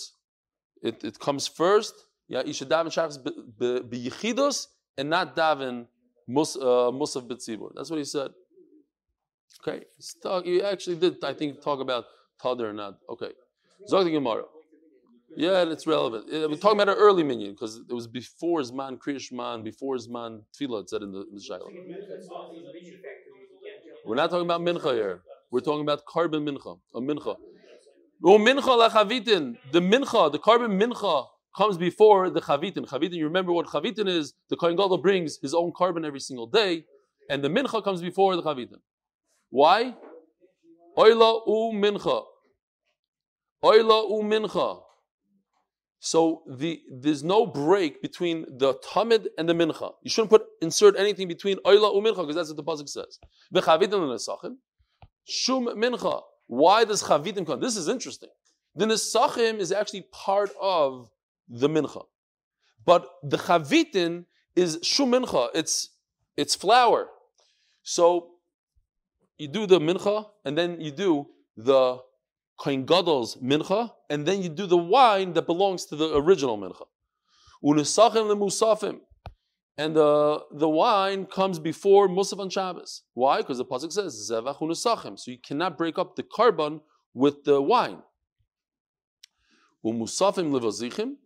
[0.81, 1.95] it, it comes first.
[2.27, 3.17] Yeah, you should daven Shachris
[3.89, 5.87] be yichidus and not daven
[6.27, 7.71] mus, uh, musaf betzibur.
[7.75, 8.31] That's what he said.
[9.65, 9.85] Okay,
[10.45, 12.05] you actually did, I think, talk about
[12.41, 12.99] Tadr or not.
[13.09, 13.31] Okay,
[13.87, 14.43] Zog the Gemara.
[15.35, 16.25] Yeah, and it's relevant.
[16.31, 20.81] We're talking about an early minyan because it was before Zman Kriyashman, before Zman Tefillah,
[20.81, 21.69] it said in the, in the Shaila.
[24.05, 25.21] We're not talking about mincha here.
[25.51, 27.37] We're talking about korban mincha, a mincha.
[28.23, 29.57] Oh, mincha lachavitin.
[29.71, 32.87] The mincha, the korban mincha comes before the chavitin.
[32.87, 34.33] Chavitin, you remember what chavitin is?
[34.49, 36.85] The Kohen Gadol brings his own korban every single day,
[37.29, 38.79] and the mincha comes before the chavitin.
[39.49, 39.95] Why?
[40.97, 42.23] Oila u mincha.
[43.63, 44.81] Oila u mincha.
[45.99, 49.93] So the, there's no break between the tamid and the mincha.
[50.03, 53.19] You shouldn't put insert anything between oila u mincha because that's what the pasuk says.
[53.53, 54.57] V'chavitim
[55.25, 56.21] shum mincha.
[56.47, 57.59] Why does chavitim come?
[57.59, 58.29] This is interesting.
[58.75, 61.09] Then the nesachim is actually part of
[61.49, 62.05] the mincha,
[62.85, 65.49] but the chavitin is shum mincha.
[65.55, 65.89] It's
[66.37, 67.07] it's flour.
[67.81, 68.29] So
[69.37, 71.99] you do the mincha and then you do the
[72.57, 76.85] Kohen Gadol's mincha, and then you do the wine that belongs to the original mincha.
[77.63, 78.99] Unisachim lemusafim.
[79.79, 83.03] And the, the wine comes before Musaf on Shabbos.
[83.13, 83.37] Why?
[83.37, 85.19] Because the Pasuk says, Zevach unisachim.
[85.19, 86.81] So you cannot break up the korban
[87.13, 88.01] with the wine.
[89.85, 91.17] Umusafim levazichim.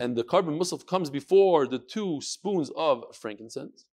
[0.00, 3.84] And the korban musaf comes before the two spoons of frankincense.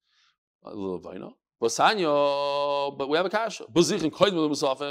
[0.64, 1.28] A little vina.
[1.60, 3.64] But we have a kasha.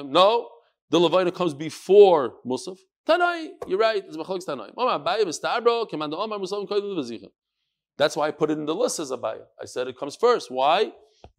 [0.04, 0.50] No,
[0.90, 2.78] the Levina comes before Musaf.
[3.06, 4.04] Tanai, you're right.
[4.06, 4.70] It's Machlokes Tanai.
[7.98, 9.42] That's why I put it in the list as Abaye.
[9.62, 10.50] I said it comes first.
[10.52, 10.92] Why?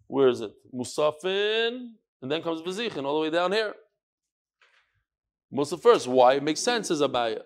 [0.08, 0.52] Where is it?
[0.74, 3.74] Musafin, and then comes Bezichin, all the way down here.
[5.52, 6.06] Musaf first.
[6.06, 6.34] Why?
[6.34, 7.40] It makes sense as Abaye.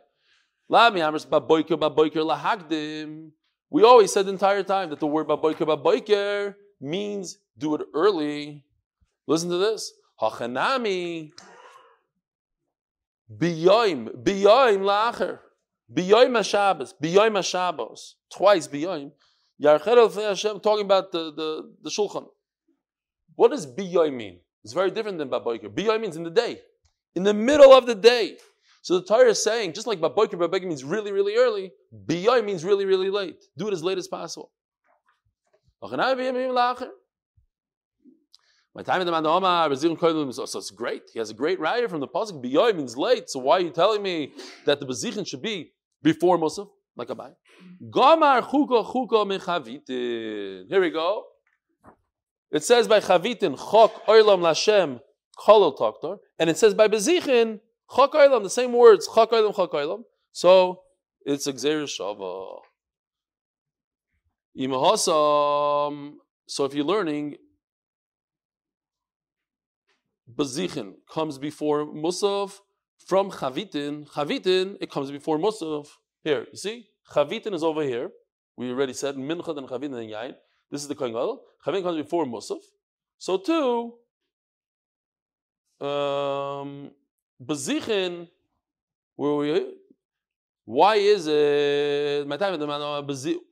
[3.70, 8.64] We always said the entire time that the word baboiker baboiker means do it early.
[9.26, 9.92] Listen to this.
[10.20, 11.32] Hachanami
[13.38, 15.38] Biyoim, biyoim la'acher.
[15.92, 18.14] Biyoim HaShabbos, biyoim HaShabbos.
[18.32, 19.12] Twice biyoim.
[19.62, 22.26] Yarcher Hashem, talking about the, the, the Shulchan.
[23.36, 24.40] What does biyoim mean?
[24.64, 25.68] It's very different than baboiker.
[25.68, 26.60] Biyoim means in the day.
[27.14, 28.38] In the middle of the day.
[28.82, 31.72] So the Torah is saying, just like baboiker, baboiker means really, really early,
[32.06, 33.44] biyoim means really, really late.
[33.56, 34.50] Do it as late as possible.
[38.76, 39.68] My time in the Mandoma,
[40.34, 41.02] so it's great.
[41.12, 42.42] He has a great rider from the Pasuk.
[42.44, 43.30] Biyoy means late.
[43.30, 44.32] So why are you telling me
[44.64, 46.68] that the Bezichin should be before Musaf?
[46.96, 47.34] Like Abaye.
[47.90, 50.68] Gomar chuko chuko mechavitin.
[50.68, 51.24] Here we go.
[52.50, 55.00] It says by chavitin, chok oilam lashem
[55.38, 56.18] kolol toktor.
[56.38, 57.60] And it says by Bezichin,
[57.94, 60.04] chok oilam, the same words, chok oilam, chok oilam.
[60.32, 60.82] So
[61.24, 62.60] it's gzeir shava.
[66.46, 67.36] So if you're learning,
[70.32, 72.60] Bazichin comes before Musaf.
[73.06, 75.88] From Chavitin, Chavitin, it comes before Musaf.
[76.22, 76.86] Here, you see?
[77.12, 78.10] Chavitin is over here.
[78.56, 80.34] We already said Mincha and Chavitin and Yain.
[80.70, 81.42] This is the Kohen Gadol.
[81.66, 82.60] Chavitin comes before Musaf.
[83.18, 83.94] So too,
[85.86, 86.90] um,
[87.44, 88.28] Bazichin,
[89.16, 89.74] where we
[90.64, 92.26] why is it?
[92.26, 92.80] My time the man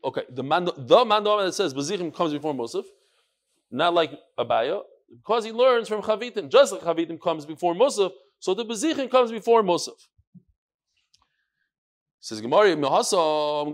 [0.04, 2.85] okay the man the man that says Bazichim comes before Musaf,
[3.70, 4.80] not like Abaye.
[5.14, 9.31] Because he learns from Chavitim, just like Chavitim comes before Musaf, so the Bezichin comes
[9.31, 10.09] before Musaf.
[12.20, 13.64] Says Gemara, so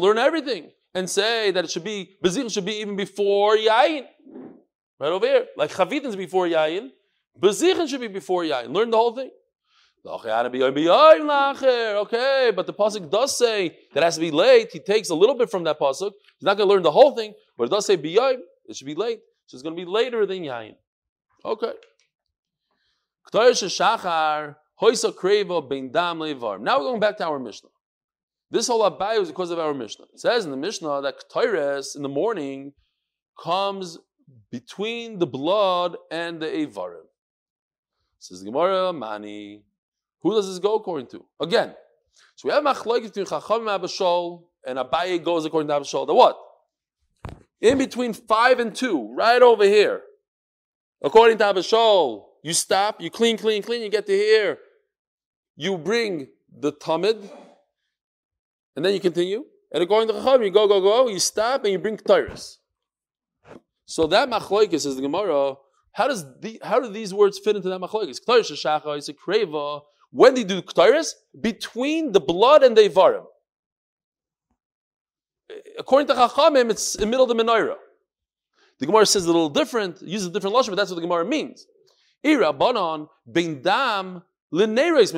[0.00, 4.04] learn everything and say that it should be Bezichin should be even before Yain.
[5.00, 5.46] Right over here.
[5.56, 6.90] Like Chavitim before Yain,
[7.40, 8.74] Bezichin should be before Yain.
[8.74, 9.30] Learn the whole thing.
[10.04, 10.28] Okay,
[12.56, 14.72] but the pasuk does say that has to be late.
[14.72, 16.10] He takes a little bit from that pasuk.
[16.38, 18.40] He's not going to learn the whole thing, but it does say biyayim.
[18.66, 19.20] It should be late.
[19.52, 20.76] So it's going to be later than Yain.
[21.44, 21.72] Okay.
[23.34, 23.40] Now
[26.78, 27.68] we're going back to our Mishnah.
[28.50, 30.06] This whole abai is because of our Mishnah.
[30.14, 32.72] It says in the Mishnah that Ketores in the morning
[33.38, 33.98] comes
[34.50, 37.04] between the blood and the Avarim.
[38.20, 39.64] Says Gemara, Mani.
[40.22, 41.26] Who does this go according to?
[41.38, 41.74] Again,
[42.36, 45.84] so we have Machlaik between Chacham and Abba Shaul, and Abaye goes according to Abba
[45.84, 46.06] Shaul.
[46.06, 46.38] The what?
[47.62, 50.02] In between five and two, right over here.
[51.02, 54.58] According to Abba Shaul, you stop, you clean, clean, clean, you get to here.
[55.56, 57.22] You bring the tamid,
[58.74, 59.44] and then you continue.
[59.72, 62.56] And according to Chacham, you go, go, go, you stop, and you bring Ketairis.
[63.86, 65.54] So that machloikis is the Gemara.
[65.92, 68.18] How does the, how do these words fit into that machloikis?
[68.26, 69.82] Ketairis shacha is a kreva.
[70.10, 71.12] When do you do Ketairis?
[71.40, 73.24] Between the blood and the Ivarim.
[75.78, 77.76] According to Chachamim, it's in the middle of the menorah.
[78.78, 81.24] The Gemara says a little different, uses a different lashon, but that's what the Gemara
[81.24, 81.66] means.
[82.24, 84.22] Ira banon ben dam
[84.52, 85.12] lineres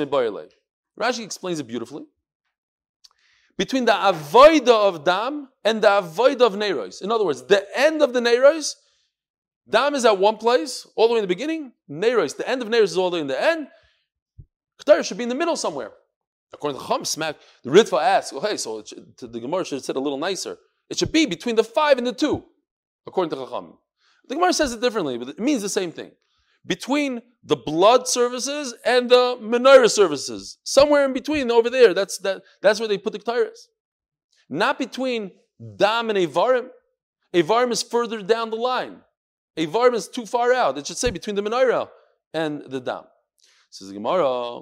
[0.98, 2.04] Rashi explains it beautifully
[3.56, 7.02] between the avoida of dam and the avoida of neiros.
[7.02, 8.74] In other words, the end of the neiros,
[9.68, 11.72] dam is at one place, all the way in the beginning.
[11.90, 13.68] Neiros, the end of neiros is all the way in the end.
[14.78, 15.92] Keter should be in the middle somewhere.
[16.54, 19.84] According to Chum Smack, the Ritva asks, well, hey, so should, the Gemara should have
[19.84, 20.56] said a little nicer.
[20.88, 22.44] It should be between the five and the two,
[23.06, 23.78] according to Chacham.
[24.28, 26.12] The Gemara says it differently, but it means the same thing
[26.66, 30.58] between the blood services and the menorah services.
[30.64, 31.92] Somewhere in between, over there.
[31.92, 33.68] That's, that, that's where they put the Ketairas.
[34.48, 35.32] Not between
[35.76, 36.68] Dam and Avarim.
[37.34, 39.00] Avarim is further down the line.
[39.58, 40.78] Avarim is too far out.
[40.78, 41.88] It should say between the menorah
[42.32, 43.04] and the Dam.
[43.70, 44.60] Says the Gemara.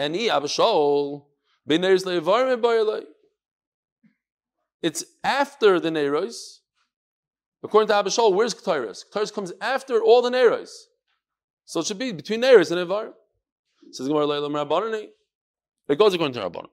[0.00, 1.26] And he Abba Shaul,
[4.80, 6.60] It's after the Neiros
[7.62, 9.04] According to Abba Shaul, where's Ketairis?
[9.12, 10.70] Ketairis comes after all the Neros.
[11.66, 13.10] So it should be between Neros and Evar.
[13.90, 15.08] Says Gemara Leilam Rabbanani.
[15.86, 16.70] It goes according to Rabbanan.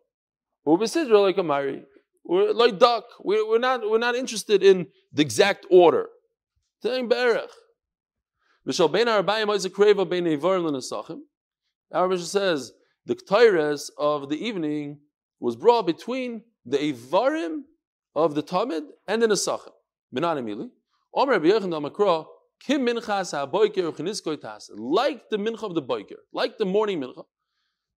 [0.64, 1.84] We're Besidra like a Mari.
[2.24, 3.04] We're like duck.
[3.20, 6.08] We're, we're, not, we're not interested in the exact order.
[6.82, 7.50] Telling Berech.
[8.66, 8.90] Mishal
[10.62, 11.20] l'nesachim.
[11.92, 12.72] Our Mishnah says
[13.08, 15.00] the Ketairis of the evening
[15.40, 17.62] was brought between the Evarim
[18.14, 19.72] of the Talmud and the Nesachim.
[20.12, 20.70] Minan
[21.14, 22.26] Omer Rabbi Yochanan Makro,
[22.60, 27.24] Kim minchas ha-boiker uchiniskoy tas, like the mincha of the boiker, like the morning mincha.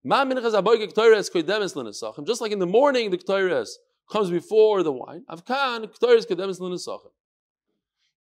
[0.04, 3.70] Ma minchas ha-boiker k'toyres koidemes l'nesachim, just like in the morning the k'toyres
[4.12, 5.24] comes before the wine.
[5.30, 7.12] Avkan k'toyres koidemes l'nesachim.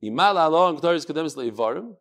[0.03, 1.95] Imal alon k'toyres koidemes le'ivarim,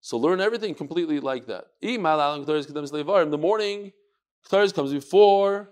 [0.00, 1.64] so learn everything completely like that.
[1.80, 3.92] The morning
[4.46, 5.70] k'toyres comes before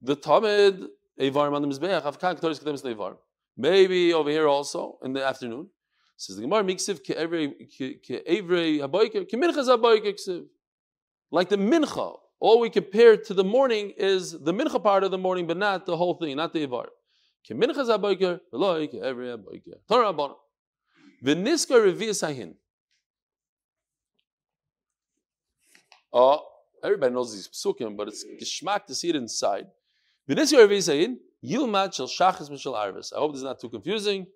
[0.00, 0.88] the tamid
[1.20, 2.02] evarim on the mizbeach.
[2.02, 3.18] Avkan k'toyres koidemes le'ivarim.
[3.56, 5.68] Maybe over here also in the afternoon.
[6.16, 10.46] Says the Gemara, Miksiv ke'evrei haboiker, ke'minchas haboiker ksiv.
[11.30, 15.18] Like the mincha, all we compare to the morning is the mincha part of the
[15.18, 16.88] morning, but not the whole thing, not the ivar.
[17.48, 19.74] Ke'minchas haboiker, v'loi ke'evrei haboiker.
[19.88, 20.34] Torah abona.
[21.24, 22.54] V'niska revi'as hahin.
[26.12, 26.40] Oh, ah,
[26.82, 29.66] everybody knows these psukim, but it's geschmack to see it inside.
[30.30, 30.48] I hope
[33.32, 34.26] this is not too confusing.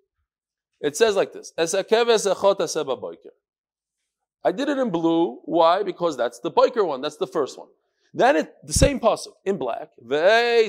[0.81, 1.53] It says like this:
[4.45, 5.41] I did it in blue.
[5.45, 5.83] Why?
[5.83, 7.01] Because that's the biker one.
[7.01, 7.69] That's the first one.
[8.15, 9.91] Then it the same pasuk in black.
[10.11, 10.69] I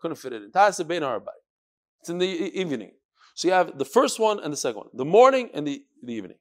[0.00, 0.50] couldn't fit it in.
[2.00, 2.92] It's in the evening.
[3.34, 6.12] So you have the first one and the second one, the morning and the, the
[6.12, 6.38] evening.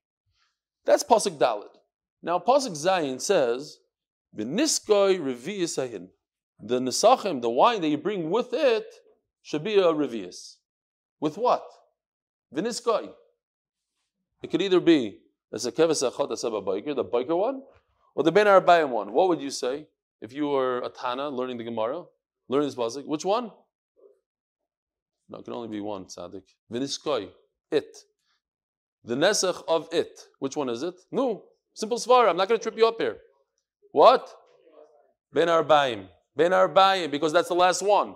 [0.86, 1.77] That's pasuk dalid.
[2.28, 3.80] Now pasuk zayin says,
[4.36, 5.78] "V'niskoy revi'is
[6.60, 8.86] the nesachim, the wine that you bring with it,
[9.42, 10.58] should be a revius.
[11.22, 11.64] With what?
[12.54, 13.14] Viniskoi.
[14.44, 15.20] It could either be
[15.52, 16.30] the Sekeves Achot
[16.66, 17.64] Biker, the biker one,
[18.16, 19.14] or the Ben Arbayim one.
[19.14, 19.88] What would you say
[20.22, 22.04] if you were a Tana learning the Gemara,
[22.50, 23.06] learning this pasuk?
[23.06, 23.52] Which one?
[25.30, 26.44] No, it can only be one, Tzaddik.
[26.72, 27.30] Viniskoi.
[27.72, 27.98] It.
[29.04, 30.28] The Nesach of it.
[30.40, 30.96] Which one is it?
[31.12, 31.44] No.
[31.78, 32.28] Simple svar.
[32.28, 33.18] I'm not going to trip you up here.
[33.92, 34.28] What?
[35.32, 36.08] Ben Arbayim.
[36.36, 38.16] Ben Arbayim, because that's the last one.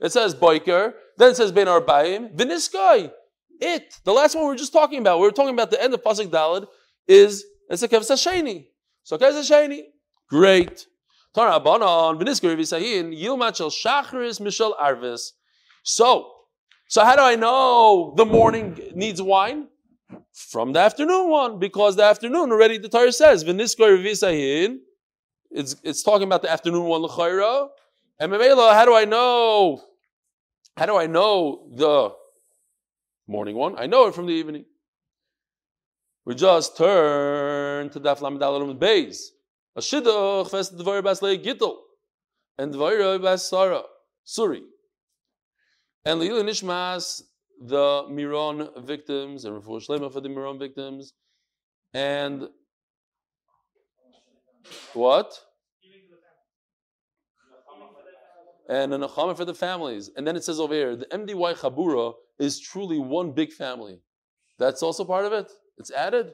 [0.00, 3.12] It says Boiker, then it says Ben Arbayim, Viniskai.
[3.60, 5.94] It, the last one we were just talking about, we were talking about the end
[5.94, 6.66] of Pasuk Dalad,
[7.06, 8.66] is it's a Kevs Hasheni.
[9.04, 9.82] So Kevs Hasheni,
[10.28, 10.86] great.
[11.32, 15.30] Tara Abanon, Viniskar Visahin, Yilmat Shachris Mishal Arvis.
[15.84, 16.32] So,
[16.88, 19.68] so how do I know the morning needs wine?
[20.32, 24.78] From the afternoon one, because the afternoon already the Torah says, Viniskar Visahin,
[25.50, 27.68] it's, it's talking about the afternoon one l'chayra.
[28.20, 29.82] And Mamela, how do I know?
[30.76, 32.10] How do I know the
[33.26, 33.78] morning one?
[33.78, 34.64] I know it from the evening.
[36.24, 39.28] We just turn to Daf Lamed Alalum Beis.
[39.76, 41.76] A shidduch fest dvar bas gittel
[42.58, 43.82] and dvar bas Sarah
[44.26, 44.62] Suri.
[46.04, 47.22] And Leil Nishmas
[47.60, 51.14] the Miron victims and Refuah Shlema for the Miron victims
[51.94, 52.48] and
[54.92, 55.32] what?
[58.68, 60.10] And a Nachama for the families.
[60.16, 64.00] And then it says over here, the MDY Chabura is truly one big family.
[64.58, 65.50] That's also part of it?
[65.78, 66.32] It's added?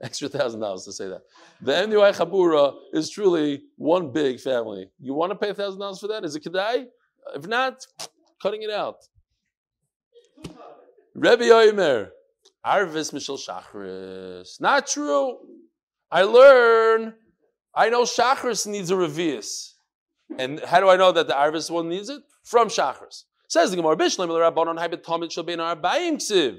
[0.02, 1.22] extra thousand dollars to say that.
[1.60, 4.88] The MDY Chabura is truly one big family.
[4.98, 6.24] You want to pay a thousand dollars for that?
[6.24, 6.86] Is it Kedai?
[7.34, 7.86] If not,
[8.42, 8.96] cutting it out.
[11.14, 12.08] Rebbe Yoimer,
[12.64, 14.60] Arvis Mishal Shachris.
[14.60, 15.38] Not true.
[16.10, 17.14] I learn,
[17.74, 19.74] I know Shachris needs a revius.
[20.38, 22.22] And how do I know that the Arvis one needs it?
[22.44, 23.24] From Shachris.
[23.48, 26.58] Says the Gemara, Bishlam, Rabbanon, Haibet Tomit, Shabin, Arbaim Ksiv.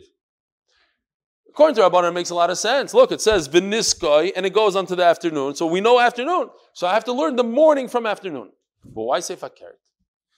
[1.51, 2.93] According to Rabbanon, it makes a lot of sense.
[2.93, 5.53] Look, it says Viniskoi, and it goes on to the afternoon.
[5.53, 6.49] So we know afternoon.
[6.71, 8.51] So I have to learn the morning from afternoon.
[8.85, 9.75] But why say Fakert?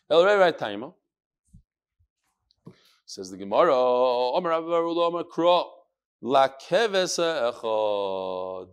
[0.09, 0.91] El Rei Taima.
[3.05, 5.69] Says the Gemara, Omer Avarula Omer Kro,
[6.19, 8.69] La Keves Echad.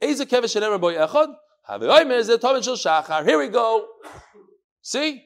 [0.00, 1.34] Eze Keves Shenemer Boy Echad,
[1.66, 3.22] Have Omer Ze Tovin Shel Shachar.
[3.26, 3.86] Here we go.
[4.80, 5.22] See?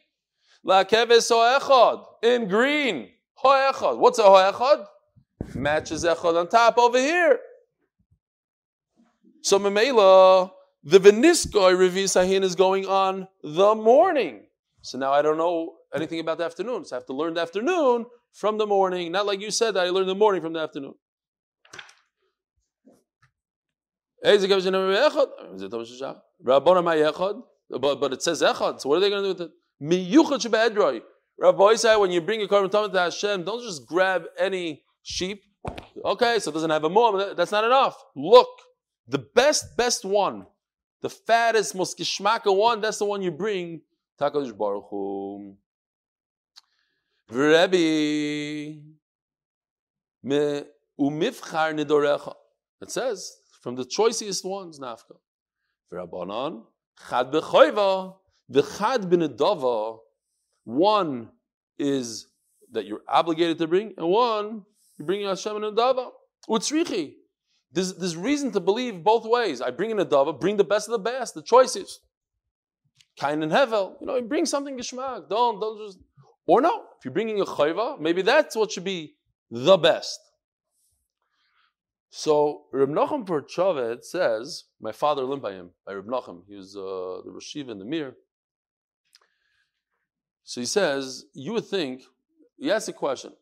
[0.65, 2.05] La Keves Echad.
[2.25, 3.09] In green.
[3.35, 3.99] Ho Echad.
[3.99, 4.85] What's a Ho Echad?
[5.55, 7.39] Matches Echad on top over here.
[9.43, 10.51] So Memela,
[10.83, 14.47] the Veniskoi Revisahin is going on the morning.
[14.83, 16.85] So now I don't know anything about the afternoon.
[16.85, 19.13] So I have to learn the afternoon from the morning.
[19.13, 20.95] Not like you said that I learned the morning from the afternoon.
[24.23, 24.41] But,
[28.01, 28.81] but it says echad.
[28.81, 29.51] So what are they going to do with it?
[29.81, 31.03] Miyuchad.
[31.39, 35.45] Rabbi said when you bring a tamid to Hashem, don't just grab any sheep.
[36.05, 37.35] Okay, so it doesn't have a more.
[37.35, 37.97] That's not enough.
[38.15, 38.49] Look,
[39.09, 40.47] the best, best one,
[41.01, 42.81] the fattest, most gishmaka one.
[42.81, 43.83] That's the one you bring.
[44.21, 45.57] Takadosh Baruch Hu.
[47.29, 48.83] Rebbe
[51.01, 52.35] umifchar nidorecha.
[52.81, 55.17] It says from the choicest ones, nafka.
[55.93, 56.65] V'rabanan
[57.09, 58.17] chad b'choiva
[58.51, 59.99] v'chad b'nedava.
[60.65, 61.31] One
[61.79, 62.27] is
[62.73, 64.65] that you're obligated to bring, and one
[64.99, 66.11] you're bringing Hashem and nedava.
[66.49, 67.15] Utzrichi.
[67.73, 69.61] There's, there's reason to believe both ways.
[69.61, 72.01] I bring in a dava, bring the best of the best, the choices.
[73.17, 75.29] Kain and Hevel, you know, bring something geschmack.
[75.29, 75.99] Don't, don't just
[76.47, 79.17] or no, if you're bringing a chayva, maybe that's what should be
[79.51, 80.19] the best.
[82.11, 86.43] So Reb Nachum Perchavet says, my father learned by Reb Nachum.
[86.49, 88.15] He was uh, the Rashiv in the Mir.
[90.45, 92.03] So he says, you would think,
[92.57, 93.33] he asked a question.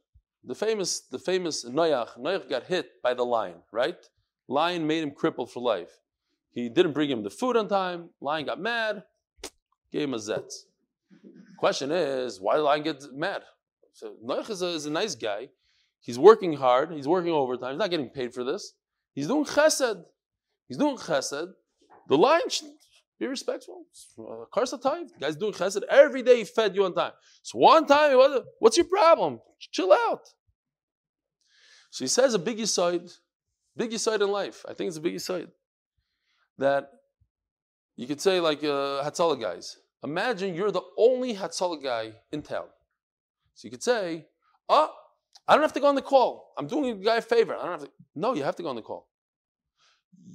[0.46, 3.96] The famous, the famous Noach, Noach got hit by the lion, right?
[4.48, 6.00] Lion made him crippled for life.
[6.50, 8.10] He didn't bring him the food on time.
[8.20, 9.04] Lion got mad,
[9.90, 10.64] gave him a zetz.
[11.58, 13.42] Question is, why did lion get mad?
[13.92, 15.48] So Noach is a, is a nice guy.
[16.00, 16.92] He's working hard.
[16.92, 17.72] He's working overtime.
[17.72, 18.74] He's not getting paid for this.
[19.14, 20.04] He's doing chesed.
[20.68, 21.52] He's doing chesed.
[22.08, 22.50] The lion
[23.18, 23.86] be respectful.
[24.52, 25.06] Karsa time.
[25.20, 25.82] Guy's doing chesed.
[25.88, 27.12] Every day he fed you on time.
[27.42, 29.40] So one time, he was, what's your problem?
[29.72, 30.22] Chill out.
[31.90, 33.08] So he says a big side,
[33.76, 34.64] big side in life.
[34.68, 35.48] I think it's a big side.
[36.58, 36.90] That
[37.96, 39.76] you could say like uh, Hatzalah guys.
[40.02, 42.66] Imagine you're the only Hatzalah guy in town.
[43.54, 44.26] So you could say,
[44.68, 44.90] oh,
[45.46, 46.52] I don't have to go on the call.
[46.58, 47.54] I'm doing a guy a favor.
[47.54, 47.90] I don't have to.
[48.14, 49.08] No, you have to go on the call.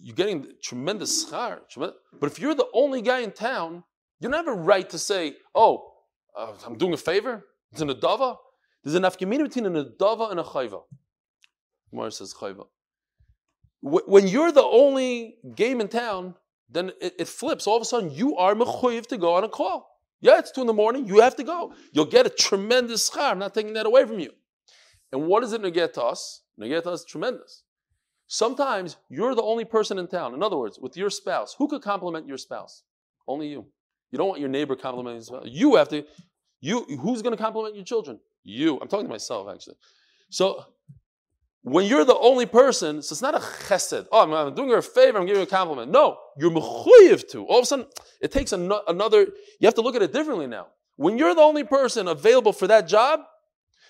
[0.01, 1.59] You're getting tremendous schar.
[1.77, 3.83] But if you're the only guy in town,
[4.19, 5.93] you don't have a right to say, oh,
[6.37, 7.45] uh, I'm doing a favor.
[7.71, 8.37] It's an adava.
[8.83, 10.81] There's an afkamina between an adava and a chayva.
[11.91, 12.65] Gemara says chayva.
[13.81, 16.35] When you're the only game in town,
[16.69, 17.65] then it, it, flips.
[17.65, 19.89] All of a sudden, you are mechuyev to go on a call.
[20.21, 21.07] Yeah, it's two in the morning.
[21.07, 21.73] You have to go.
[21.93, 23.31] You'll get a tremendous schar.
[23.31, 24.31] I'm not taking that away from you.
[25.11, 26.41] And what does it negate to us?
[26.57, 27.63] Negate to us tremendous.
[28.31, 30.35] Sometimes you're the only person in town.
[30.35, 32.83] In other words, with your spouse, who could compliment your spouse?
[33.27, 33.65] Only you.
[34.11, 35.47] You don't want your neighbor complimenting your spouse.
[35.47, 36.05] You have to.
[36.61, 36.85] You.
[37.01, 38.19] Who's going to compliment your children?
[38.43, 38.79] You.
[38.79, 39.77] I'm talking to myself actually.
[40.29, 40.63] So
[41.63, 44.05] when you're the only person, so it's not a chesed.
[44.11, 45.91] Oh, I'm, I'm doing her a favor, I'm giving her a compliment.
[45.91, 47.45] No, you're mechuyev to.
[47.45, 47.87] All of a sudden,
[48.21, 49.21] it takes an- another,
[49.59, 50.67] you have to look at it differently now.
[50.97, 53.21] When you're the only person available for that job,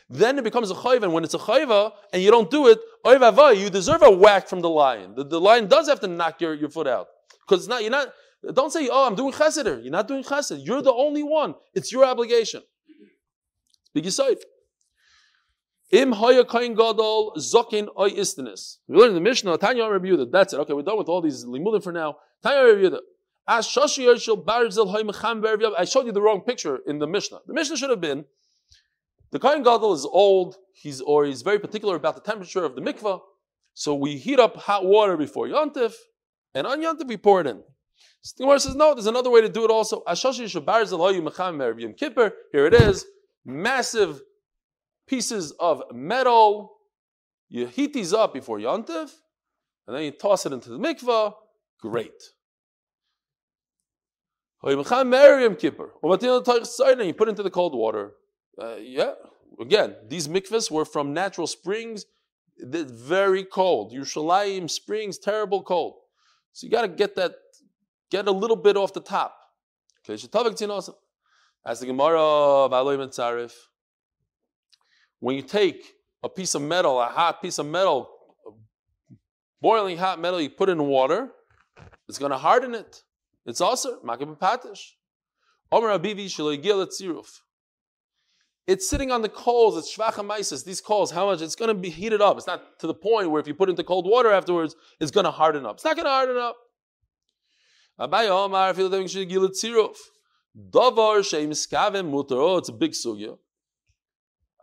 [0.09, 1.03] then it becomes a chayva.
[1.03, 4.61] And when it's a chayva and you don't do it, you deserve a whack from
[4.61, 5.15] the lion.
[5.15, 7.07] The, the lion does have to knock your, your foot out.
[7.47, 8.09] Because it's not, you're not,
[8.53, 9.83] don't say, oh, I'm doing chesed.
[9.83, 10.65] You're not doing chesed.
[10.65, 11.55] You're the only one.
[11.73, 12.61] It's your obligation.
[13.93, 14.37] Big aside.
[15.91, 18.77] Im haya kain gadol zokin oy istenis.
[18.87, 20.25] We learned in the Mishnah, Tanya Rabbi.
[20.31, 20.59] That's it.
[20.59, 22.17] Okay, we're done with all these limudim for now.
[22.43, 22.97] Tanya Rabbi.
[23.47, 24.15] As hoy I
[25.85, 27.39] showed you the wrong picture in the Mishnah.
[27.47, 28.25] The Mishnah should have been,
[29.31, 32.81] the Kohen gadol is old, he's, or he's very particular about the temperature of the
[32.81, 33.19] mikvah,
[33.73, 35.95] so we heat up hot water before Yontif,
[36.53, 37.63] and on Yontif we pour it in.
[38.37, 40.03] The Gemara says, no, there's another way to do it also.
[40.03, 42.33] Kippur.
[42.51, 43.05] Here it is.
[43.45, 44.21] Massive
[45.07, 46.73] pieces of metal.
[47.47, 49.11] You heat these up before Yontif,
[49.87, 51.33] and then you toss it into the mikvah,
[51.79, 52.21] great.
[54.61, 54.91] You put
[57.27, 58.11] it into the cold water.
[58.59, 59.13] Uh, yeah.
[59.59, 62.05] Again, these mikvahs were from natural springs.
[62.57, 63.93] Very cold.
[63.93, 65.95] Yerushalayim springs, terrible cold.
[66.51, 67.35] So you got to get that,
[68.11, 69.37] get a little bit off the top.
[70.03, 70.13] Okay,
[71.65, 73.53] As the Gemara of
[75.19, 75.93] when you take
[76.23, 78.09] a piece of metal, a hot piece of metal,
[79.61, 81.29] boiling hot metal, you put in water,
[82.07, 83.03] it's going to harden it.
[83.45, 84.93] It's also makib patish.
[85.71, 87.39] Omer abivi tziruf.
[88.69, 89.75] It's sitting on the coals.
[89.79, 90.63] It's shvachamaisis.
[90.63, 91.41] These coals, how much?
[91.41, 92.37] It's going to be heated up.
[92.37, 95.09] It's not to the point where if you put it into cold water afterwards, it's
[95.09, 95.77] going to harden up.
[95.77, 96.55] It's not going to harden up.
[102.31, 103.39] Oh, it's a big sugya.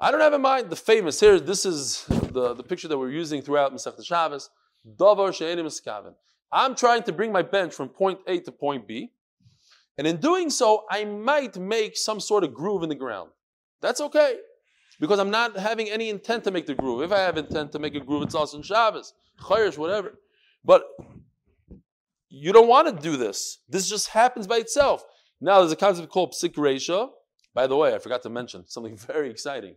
[0.01, 1.41] I don't have in mind the famous here.
[1.41, 4.51] This is the, the picture that we're using throughout Masech Shabbos.
[4.89, 5.69] Davar she'enim.
[6.53, 9.11] I'm trying to bring my bench from point A to point B.
[9.99, 13.31] And in doing so, I might make some sort of groove in the ground.
[13.81, 14.37] That's okay.
[14.99, 17.03] Because I'm not having any intent to make the groove.
[17.03, 20.15] If I have intent to make a groove, it's also in Shabbos, Chayyush, whatever.
[20.65, 20.85] But
[22.29, 23.59] you don't want to do this.
[23.69, 25.05] This just happens by itself.
[25.41, 27.11] Now there's a concept called psik resha.
[27.55, 29.77] By the way, I forgot to mention something very exciting.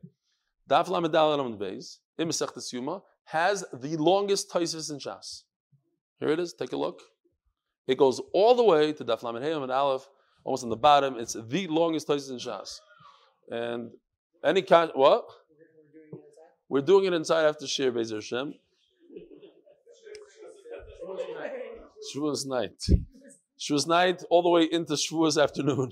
[0.70, 5.43] Daf Beis, in Masechtas has the longest Taisis in Shas.
[6.20, 6.54] Here it is.
[6.54, 7.02] Take a look.
[7.88, 10.08] It goes all the way to Daf Lamed and Aleph,
[10.43, 11.18] almost on the bottom.
[11.18, 12.80] It's the longest Taisis in Shas.
[13.52, 13.91] And
[14.43, 15.26] any kind, what?
[16.68, 18.54] We're doing it inside after Shir Bezer Hashem.
[22.16, 22.80] Shavuos night.
[23.60, 25.91] Shavuos night all the way into Shavuos afternoon.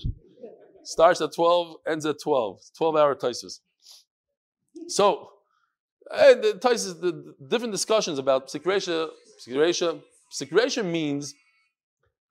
[0.84, 2.62] Starts at 12, ends at 12.
[2.78, 3.60] 12 hour Taisus.
[4.88, 5.30] So,
[6.10, 10.00] and the Taisus, the different discussions about Psikresha, Psikresha,
[10.32, 11.34] Psikresha means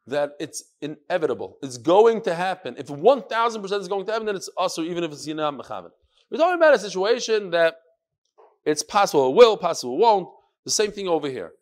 [0.06, 1.58] that it's inevitable.
[1.62, 2.76] It's going to happen.
[2.78, 5.90] If 1000% is going to happen, then it's also even if it's Yinam Mechavan.
[6.30, 7.76] We're talking about a situation that
[8.64, 10.28] it's possible it will, possible it won't.
[10.64, 11.52] The same thing over here.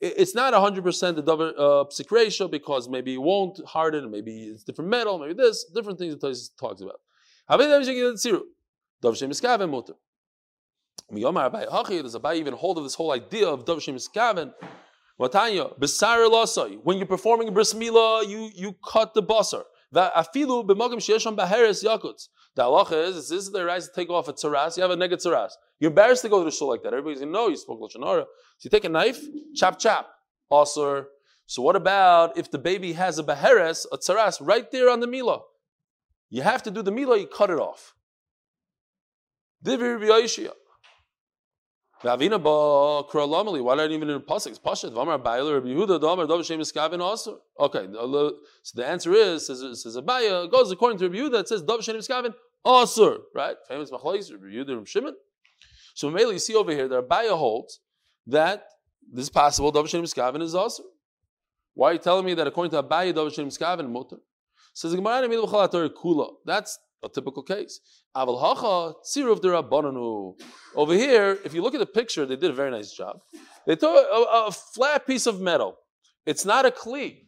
[0.00, 4.64] It's not 100% the double uh, psik ratio because maybe it won't harden, maybe it's
[4.64, 7.00] different metal, maybe this, different things that Tosis talks about.
[7.58, 7.88] There's
[12.14, 14.52] a by even hold of this whole idea of Dav Shem Iskaven
[15.20, 16.78] Watanya, Lasai.
[16.82, 19.64] When you're performing bris milah, you, you cut the basar.
[19.94, 22.28] Afilu b'magam sheyesham baheres yakuts.
[22.54, 24.96] The halacha is, this is the right to take off a tzaras, you have a
[24.96, 25.52] negative tzaras.
[25.80, 26.92] You're embarrassed to go to the shul like that.
[26.92, 28.26] Everybody's going to know you spoke Lashon So
[28.60, 29.20] you take a knife,
[29.54, 30.08] chop chop.
[30.50, 31.06] Also,
[31.46, 35.06] so what about if the baby has a baheres, a tzaras, right there on the
[35.06, 35.40] milah?
[36.28, 37.94] You have to do the milah, you cut it off.
[39.64, 39.98] Divir.
[42.02, 43.62] Vavina ba kralamali.
[43.62, 44.48] Why not even in the pasuk?
[44.48, 44.92] It's pashat.
[44.92, 47.40] Vamar Abayla Rabbi Yehuda Damar Dov Shem Iskavin also.
[47.58, 48.36] Okay, so
[48.74, 51.40] the answer is says says Abaye goes according to Rabbi Yehuda.
[51.40, 52.34] It says Dov Shem Iskavin
[52.64, 53.22] also.
[53.34, 53.56] Right?
[53.68, 55.14] Famous machlokes Rabbi Yehuda Rabbi Shimon.
[55.94, 57.80] So mainly you see over here that Abaye holds
[58.26, 58.64] that
[59.12, 59.70] this is possible.
[59.70, 60.82] Dov Shem is also.
[61.74, 64.16] Why are you telling me that according to Abaye Dov Shem Iskavin mutter?
[64.74, 66.30] Says Gemara Kula.
[66.44, 67.80] That's a typical case.
[68.16, 70.34] Derabbananu.
[70.74, 73.20] Over here, if you look at the picture, they did a very nice job.
[73.66, 75.76] They took a, a flat piece of metal.
[76.24, 77.26] It's not a kli,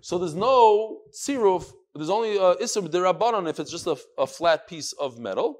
[0.00, 1.72] so there's no tziruv.
[1.94, 5.58] There's only uh, isur derabbanan if it's just a, a, flat piece of metal.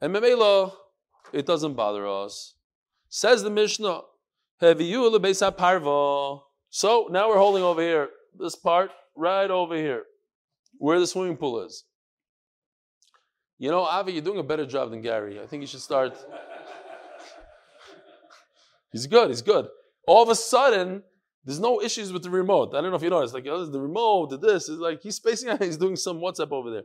[0.00, 0.72] And memela,
[1.32, 2.54] it doesn't bother us.
[3.08, 4.00] Says the Mishnah,
[6.70, 8.08] So now we're holding over here,
[8.38, 10.04] this part right over here,
[10.78, 11.84] where the swimming pool is.
[13.62, 15.40] You know, Avi, you're doing a better job than Gary.
[15.40, 16.18] I think you should start.
[18.90, 19.68] he's good, he's good.
[20.04, 21.04] All of a sudden,
[21.44, 22.74] there's no issues with the remote.
[22.74, 23.34] I don't know if you noticed.
[23.34, 24.68] Like, oh, the remote, the this.
[24.68, 26.82] is like he's spacing out, he's doing some WhatsApp over there.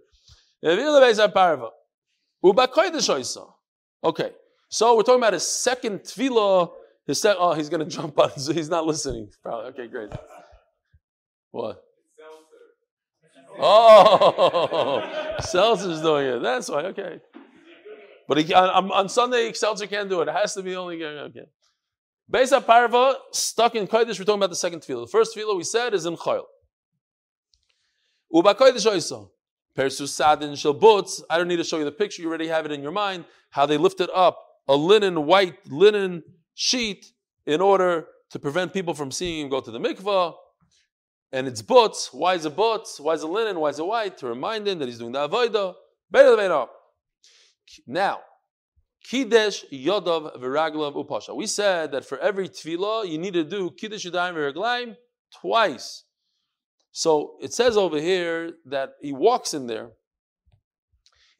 [4.04, 4.30] Okay,
[4.70, 6.70] so we're talking about his second tefillah.
[7.08, 9.32] His oh, he's going to jump on, so he's not listening.
[9.42, 9.72] Probably.
[9.72, 10.12] Okay, great.
[11.50, 11.82] What?
[13.60, 16.40] Oh, Seltzer's doing it.
[16.42, 16.84] That's why.
[16.86, 17.20] Okay.
[18.28, 20.28] But he, on, on, Sunday, Seltzer can't do it.
[20.28, 21.46] It has to be only okay.
[22.32, 24.20] Beis Parva stuck in Kodesh.
[24.20, 25.06] We're talking about the second tefillah.
[25.06, 26.44] The first tefillah we said is in Chayil.
[28.32, 29.30] Uba Kodesh Oiso.
[29.78, 31.22] Persu Sadin Shalbutz.
[31.30, 32.22] I don't need to show you the picture.
[32.22, 33.26] You already have it in your mind.
[33.52, 37.06] How they lifted up a linen, white linen sheet
[37.46, 40.34] in order to prevent people from seeing him go to the mikvah
[41.32, 42.14] and it's butz.
[42.14, 43.00] Why is it butz?
[43.00, 43.60] Why is it linen?
[43.60, 44.18] Why is it white?
[44.20, 45.76] To remind him that he's doing the avodah.
[47.86, 48.22] Now,
[49.04, 51.36] Kiddush Yodov Viraglav Upasha.
[51.36, 54.96] We said that for every tefillah, you need to do Kiddush Yadayim Viraglaim
[55.42, 56.04] twice.
[56.92, 59.92] So it says over here that he walks in there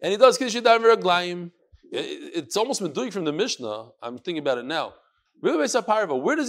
[0.02, 1.52] and he does Kiddush Yadayim Viraglaim.
[1.92, 3.90] It's almost been doing from the Mishnah.
[4.02, 4.94] I'm thinking about it now.
[5.40, 5.74] Where does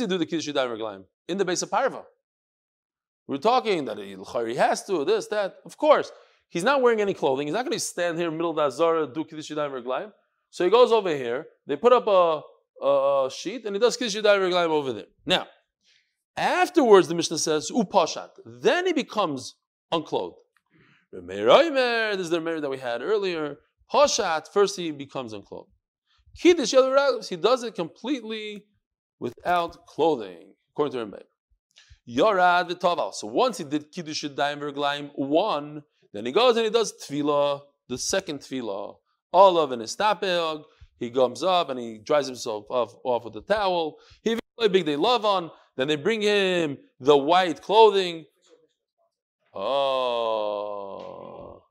[0.01, 1.05] he do the Kiddush Yadayim Viraglaim?
[1.29, 1.71] In the base of
[3.29, 4.17] We're talking that he,
[4.57, 5.57] has to, this, that.
[5.67, 6.11] Of course,
[6.49, 7.47] he's not wearing any clothing.
[7.47, 9.71] He's not going to stand here in the middle of the Azara, do Kiddush Yadayim
[9.71, 10.13] Viraglaim.
[10.49, 12.41] So he goes over here, they put up a,
[12.85, 15.05] a, sheet, and he does Kiddush Yadayim Reglaim over there.
[15.27, 15.47] Now,
[16.39, 18.31] afterwards, the Mishnah says, Upashat.
[18.47, 19.57] Then he becomes
[19.93, 20.37] unclothed.
[21.13, 23.59] This is the Meir that we had earlier.
[23.93, 25.69] Pashat, first he becomes unclothed.
[26.41, 26.75] Kiddush
[27.29, 28.65] he does it completely
[29.21, 31.28] without clothing, according to Meir.
[32.09, 33.13] Yorad v'toval.
[33.13, 35.83] So once he did Kiddush Yadayim Reglaim one,
[36.13, 38.97] then he goes and he does Tefillah, the second Tefillah
[39.33, 40.65] olive and his tapeg.
[40.99, 43.99] He comes up and he dries himself off, off with the towel.
[44.23, 44.37] He
[44.69, 45.51] big they love on.
[45.77, 48.25] Then they bring him the white clothing.
[49.55, 51.63] Oh.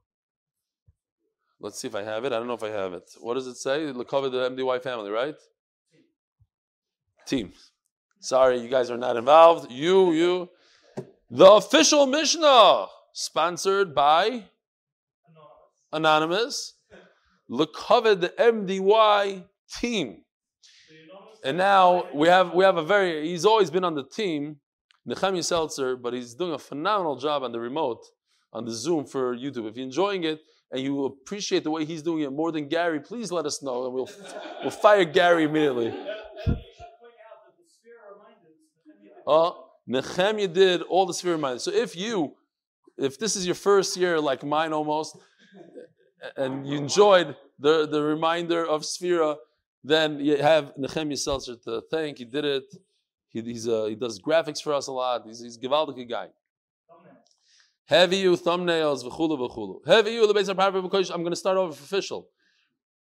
[1.60, 2.32] Let's see if I have it.
[2.32, 3.04] I don't know if I have it.
[3.20, 3.92] What does it say?
[3.92, 5.36] The cover the MDY family, right?
[7.26, 7.52] Team.
[8.20, 9.72] Sorry, you guys are not involved.
[9.72, 10.50] You, you.
[11.30, 14.46] The official Mishnah, sponsored by
[15.92, 16.74] Anonymous.
[17.50, 17.68] The
[18.40, 19.44] MDY
[19.80, 20.24] team.
[21.44, 24.58] And now we have we have a very he's always been on the team,
[25.08, 28.04] Nechemia Seltzer, but he's doing a phenomenal job on the remote,
[28.52, 29.70] on the Zoom for YouTube.
[29.70, 30.42] If you're enjoying it
[30.72, 33.86] and you appreciate the way he's doing it more than Gary, please let us know
[33.86, 34.10] and we'll
[34.62, 35.94] we'll fire Gary immediately.
[39.28, 39.52] Uh,
[39.86, 41.64] Nehemiah did all the sphere reminders.
[41.64, 42.34] So if you,
[42.98, 45.18] if this is your first year, like mine almost,
[46.36, 49.36] and you enjoyed the, the reminder of Sphira,
[49.84, 52.20] then you have Nehemiah Seltzer to thank.
[52.20, 52.64] He did it.
[53.30, 55.24] He, he's a, he does graphics for us a lot.
[55.26, 56.30] He's, he's a Givaldic guy.
[57.86, 59.88] Heavy you thumbnails, v'chulu v'chulu.
[59.88, 62.28] Heavy you I'm going to start over official.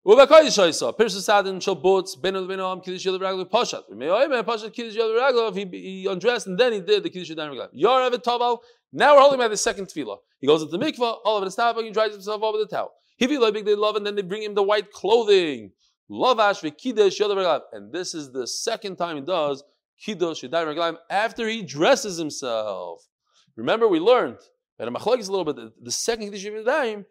[0.06, 0.96] Ubakoy shoysa.
[0.96, 2.14] Pirsa sadin shel boots.
[2.14, 3.82] Benu benu am kiddush yel raglav pashat.
[3.90, 5.56] I may oh, pashat kiddush yel raglav.
[5.56, 7.74] He undressed and then he did the kiddush yel raglav.
[7.74, 8.58] Yorav taval.
[8.92, 10.18] Now we're holding by the second tefillah.
[10.38, 11.16] He goes into the mikvah.
[11.24, 11.82] All of it is towel.
[11.82, 12.92] He dries himself over the towel.
[13.16, 15.72] He be like they love, and then they bring him the white clothing.
[16.08, 19.64] love Lavash v'kiddush yel And this is the second time he does
[20.00, 23.08] kiddush raglav after he dresses himself.
[23.56, 24.38] Remember, we learned.
[24.78, 25.72] And a is a little bit.
[25.82, 27.04] The second kiddush yel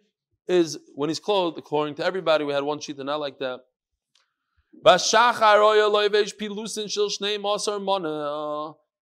[0.47, 3.61] is when he's clothed, according to everybody, we had one sheet and not like that.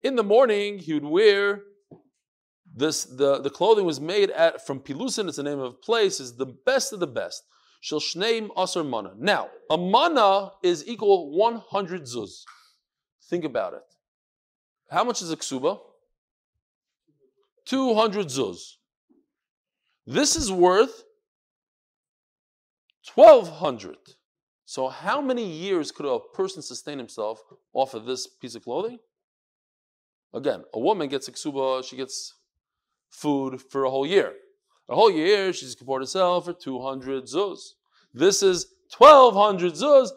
[0.03, 1.61] In the morning, he would wear
[2.75, 3.05] this.
[3.05, 5.27] The, the clothing was made at from pilusin.
[5.27, 6.19] It's the name of a place.
[6.19, 7.43] Is the best of the best.
[7.91, 12.43] Now, a mana is equal 100 zuz.
[13.29, 13.83] Think about it.
[14.89, 15.79] How much is a ksuba?
[17.65, 18.75] 200 zuz.
[20.05, 21.03] This is worth
[23.15, 23.97] 1200.
[24.65, 27.41] So, how many years could a person sustain himself
[27.73, 28.99] off of this piece of clothing?
[30.33, 32.33] Again, a woman gets a ksuba, she gets
[33.09, 34.33] food for a whole year.
[34.89, 37.59] A whole year, she can support herself for 200 zuz.
[38.13, 40.09] This is 1200 zuz.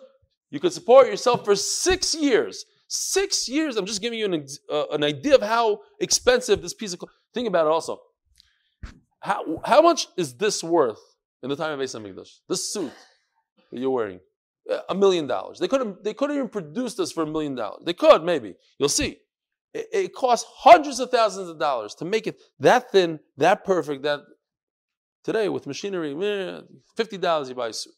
[0.50, 2.64] You could support yourself for six years.
[2.88, 3.76] Six years.
[3.76, 7.14] I'm just giving you an, uh, an idea of how expensive this piece of clothing.
[7.34, 8.00] Think about it also.
[9.20, 11.00] How, how much is this worth?
[11.46, 12.40] In the time of Beis Hamikdash.
[12.48, 12.92] This suit
[13.70, 14.18] that you're wearing,
[14.70, 15.60] uh, a million dollars.
[15.60, 16.02] They couldn't.
[16.02, 17.82] They couldn't even produce this for a million dollars.
[17.86, 18.56] They could maybe.
[18.78, 19.18] You'll see.
[19.72, 24.02] It, it costs hundreds of thousands of dollars to make it that thin, that perfect.
[24.02, 24.20] That
[25.22, 26.62] today with machinery, eh,
[26.96, 27.94] fifty dollars you buy a suit.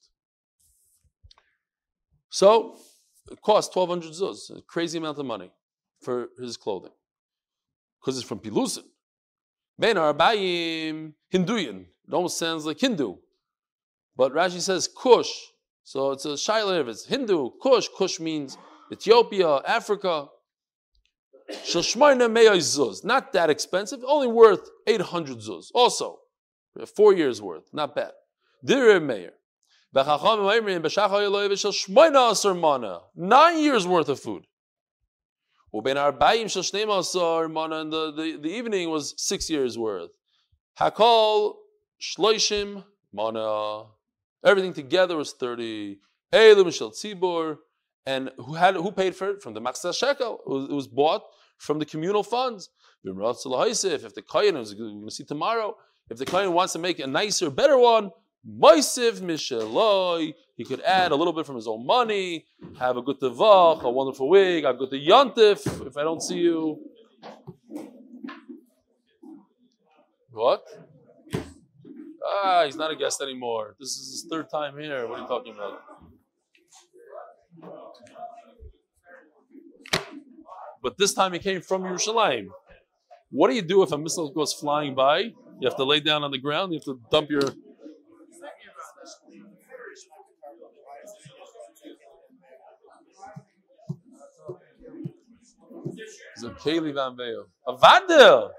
[2.28, 2.76] So
[3.30, 5.51] it costs twelve hundred zuz, a crazy amount of money
[6.03, 6.92] for his clothing,
[7.99, 8.84] because it's from Pilusin.
[9.78, 11.86] Ben Arbayim Hinduyan.
[12.07, 13.16] It almost sounds like Hindu.
[14.18, 15.30] But Rashi says Kush.
[15.84, 17.86] So it's a shaila if it's Hindu, Kush.
[17.96, 18.58] Kush means
[18.92, 20.26] Ethiopia, Africa.
[21.48, 25.68] Not that expensive, only worth 800 zuz.
[25.74, 26.18] Also,
[26.94, 28.10] four years worth, not bad.
[28.62, 29.30] Nine
[33.62, 34.44] years worth of food.
[35.72, 36.12] And the,
[38.16, 40.10] the, the evening was six years worth.
[40.78, 41.54] Hakol
[41.98, 43.86] shloishim mana.
[44.45, 45.99] Everything together was 30.
[46.32, 47.57] Elim Shel Tzibur.
[48.07, 49.43] And who had who paid for it?
[49.43, 50.41] From the Machzah Shekel.
[50.70, 51.22] It was, bought
[51.59, 52.70] from the communal funds.
[53.05, 55.76] If the Kohen, we're going to see tomorrow,
[56.11, 58.11] if the Kohen wants to make a nicer, better one,
[58.47, 60.34] Moisiv Misheloi.
[60.57, 62.47] He could add a little bit from his own money,
[62.78, 66.78] have a good tevach, a wonderful week, a good yontif, if I don't see you.
[70.30, 70.62] What?
[72.24, 73.76] Ah, he's not a guest anymore.
[73.78, 75.06] This is his third time here.
[75.08, 75.80] What are you talking about?
[80.82, 82.48] But this time he came from Yerushalayim.
[83.30, 85.18] What do you do if a missile goes flying by?
[85.60, 86.72] You have to lay down on the ground.
[86.72, 87.42] You have to dump your.
[96.40, 97.46] It's a Kaylee Van Veo.
[97.66, 98.52] A Vandal!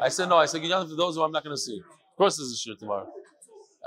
[0.00, 0.36] I said no.
[0.38, 1.78] I said get for those who I'm not going to see.
[1.78, 3.08] Of course, this is shit tomorrow.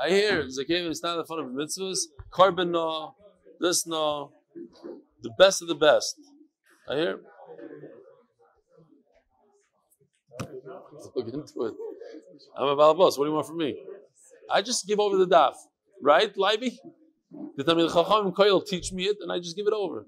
[0.02, 2.00] I hear Zakev is not in front of mitzvahs.
[2.32, 3.16] Carbon no,
[3.60, 4.32] this no,
[5.22, 6.16] the best of the best.
[6.90, 7.20] I hear.
[11.16, 11.74] Look into it.
[12.58, 13.18] I'm a balabos.
[13.18, 13.78] What do you want from me?
[14.50, 15.54] I just give over the daf,
[16.02, 16.80] right, Livy?
[17.56, 18.34] The Tamil Chacham
[18.66, 20.06] teach me it, and I just give it over.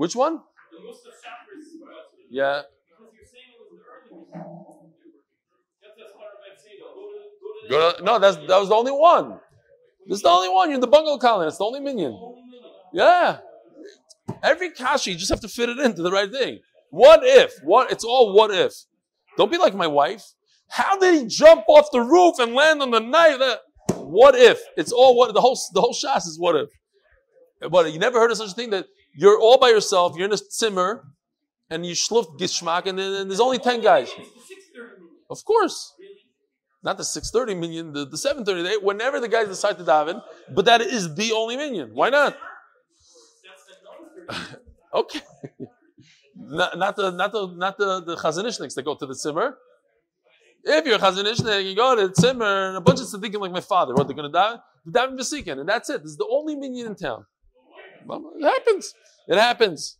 [0.00, 0.40] Which one?
[2.30, 2.62] Yeah.
[7.68, 9.38] no, that's that was the only one.
[10.06, 10.70] This is the only one.
[10.70, 11.48] You're in the bungalow colony.
[11.48, 12.18] It's the only minion.
[12.94, 13.40] Yeah.
[14.42, 16.60] Every kashi, you just have to fit it into the right thing.
[16.88, 17.52] What if?
[17.62, 17.92] What?
[17.92, 18.72] It's all what if.
[19.36, 20.24] Don't be like my wife.
[20.70, 23.58] How did he jump off the roof and land on the knife?
[23.96, 24.62] What if?
[24.78, 26.70] It's all what the whole the whole shas is what if.
[27.70, 30.32] But you never heard of such a thing that you're all by yourself, you're in
[30.32, 31.04] a simmer,
[31.68, 34.10] and you schluft gishmak, and, then, there's only 10 guys.
[35.28, 35.94] Of course.
[36.82, 40.22] Not the 630 minyan, the, the 730, whenever the guys decide to daven,
[40.54, 41.90] but that is the only minion.
[41.92, 42.36] Why not?
[44.94, 45.20] okay.
[46.36, 49.58] not, not, the not the not the, the Chazanishniks that go to the simmer.
[50.64, 53.52] If you're a Chazanishnik, you go to the simmer, and a bunch of thinking like
[53.52, 56.02] my father, what they're going to daven, The daven besikin, and that's it.
[56.02, 57.26] This is the only minion in town.
[58.08, 58.94] It happens.
[59.28, 59.96] It happens.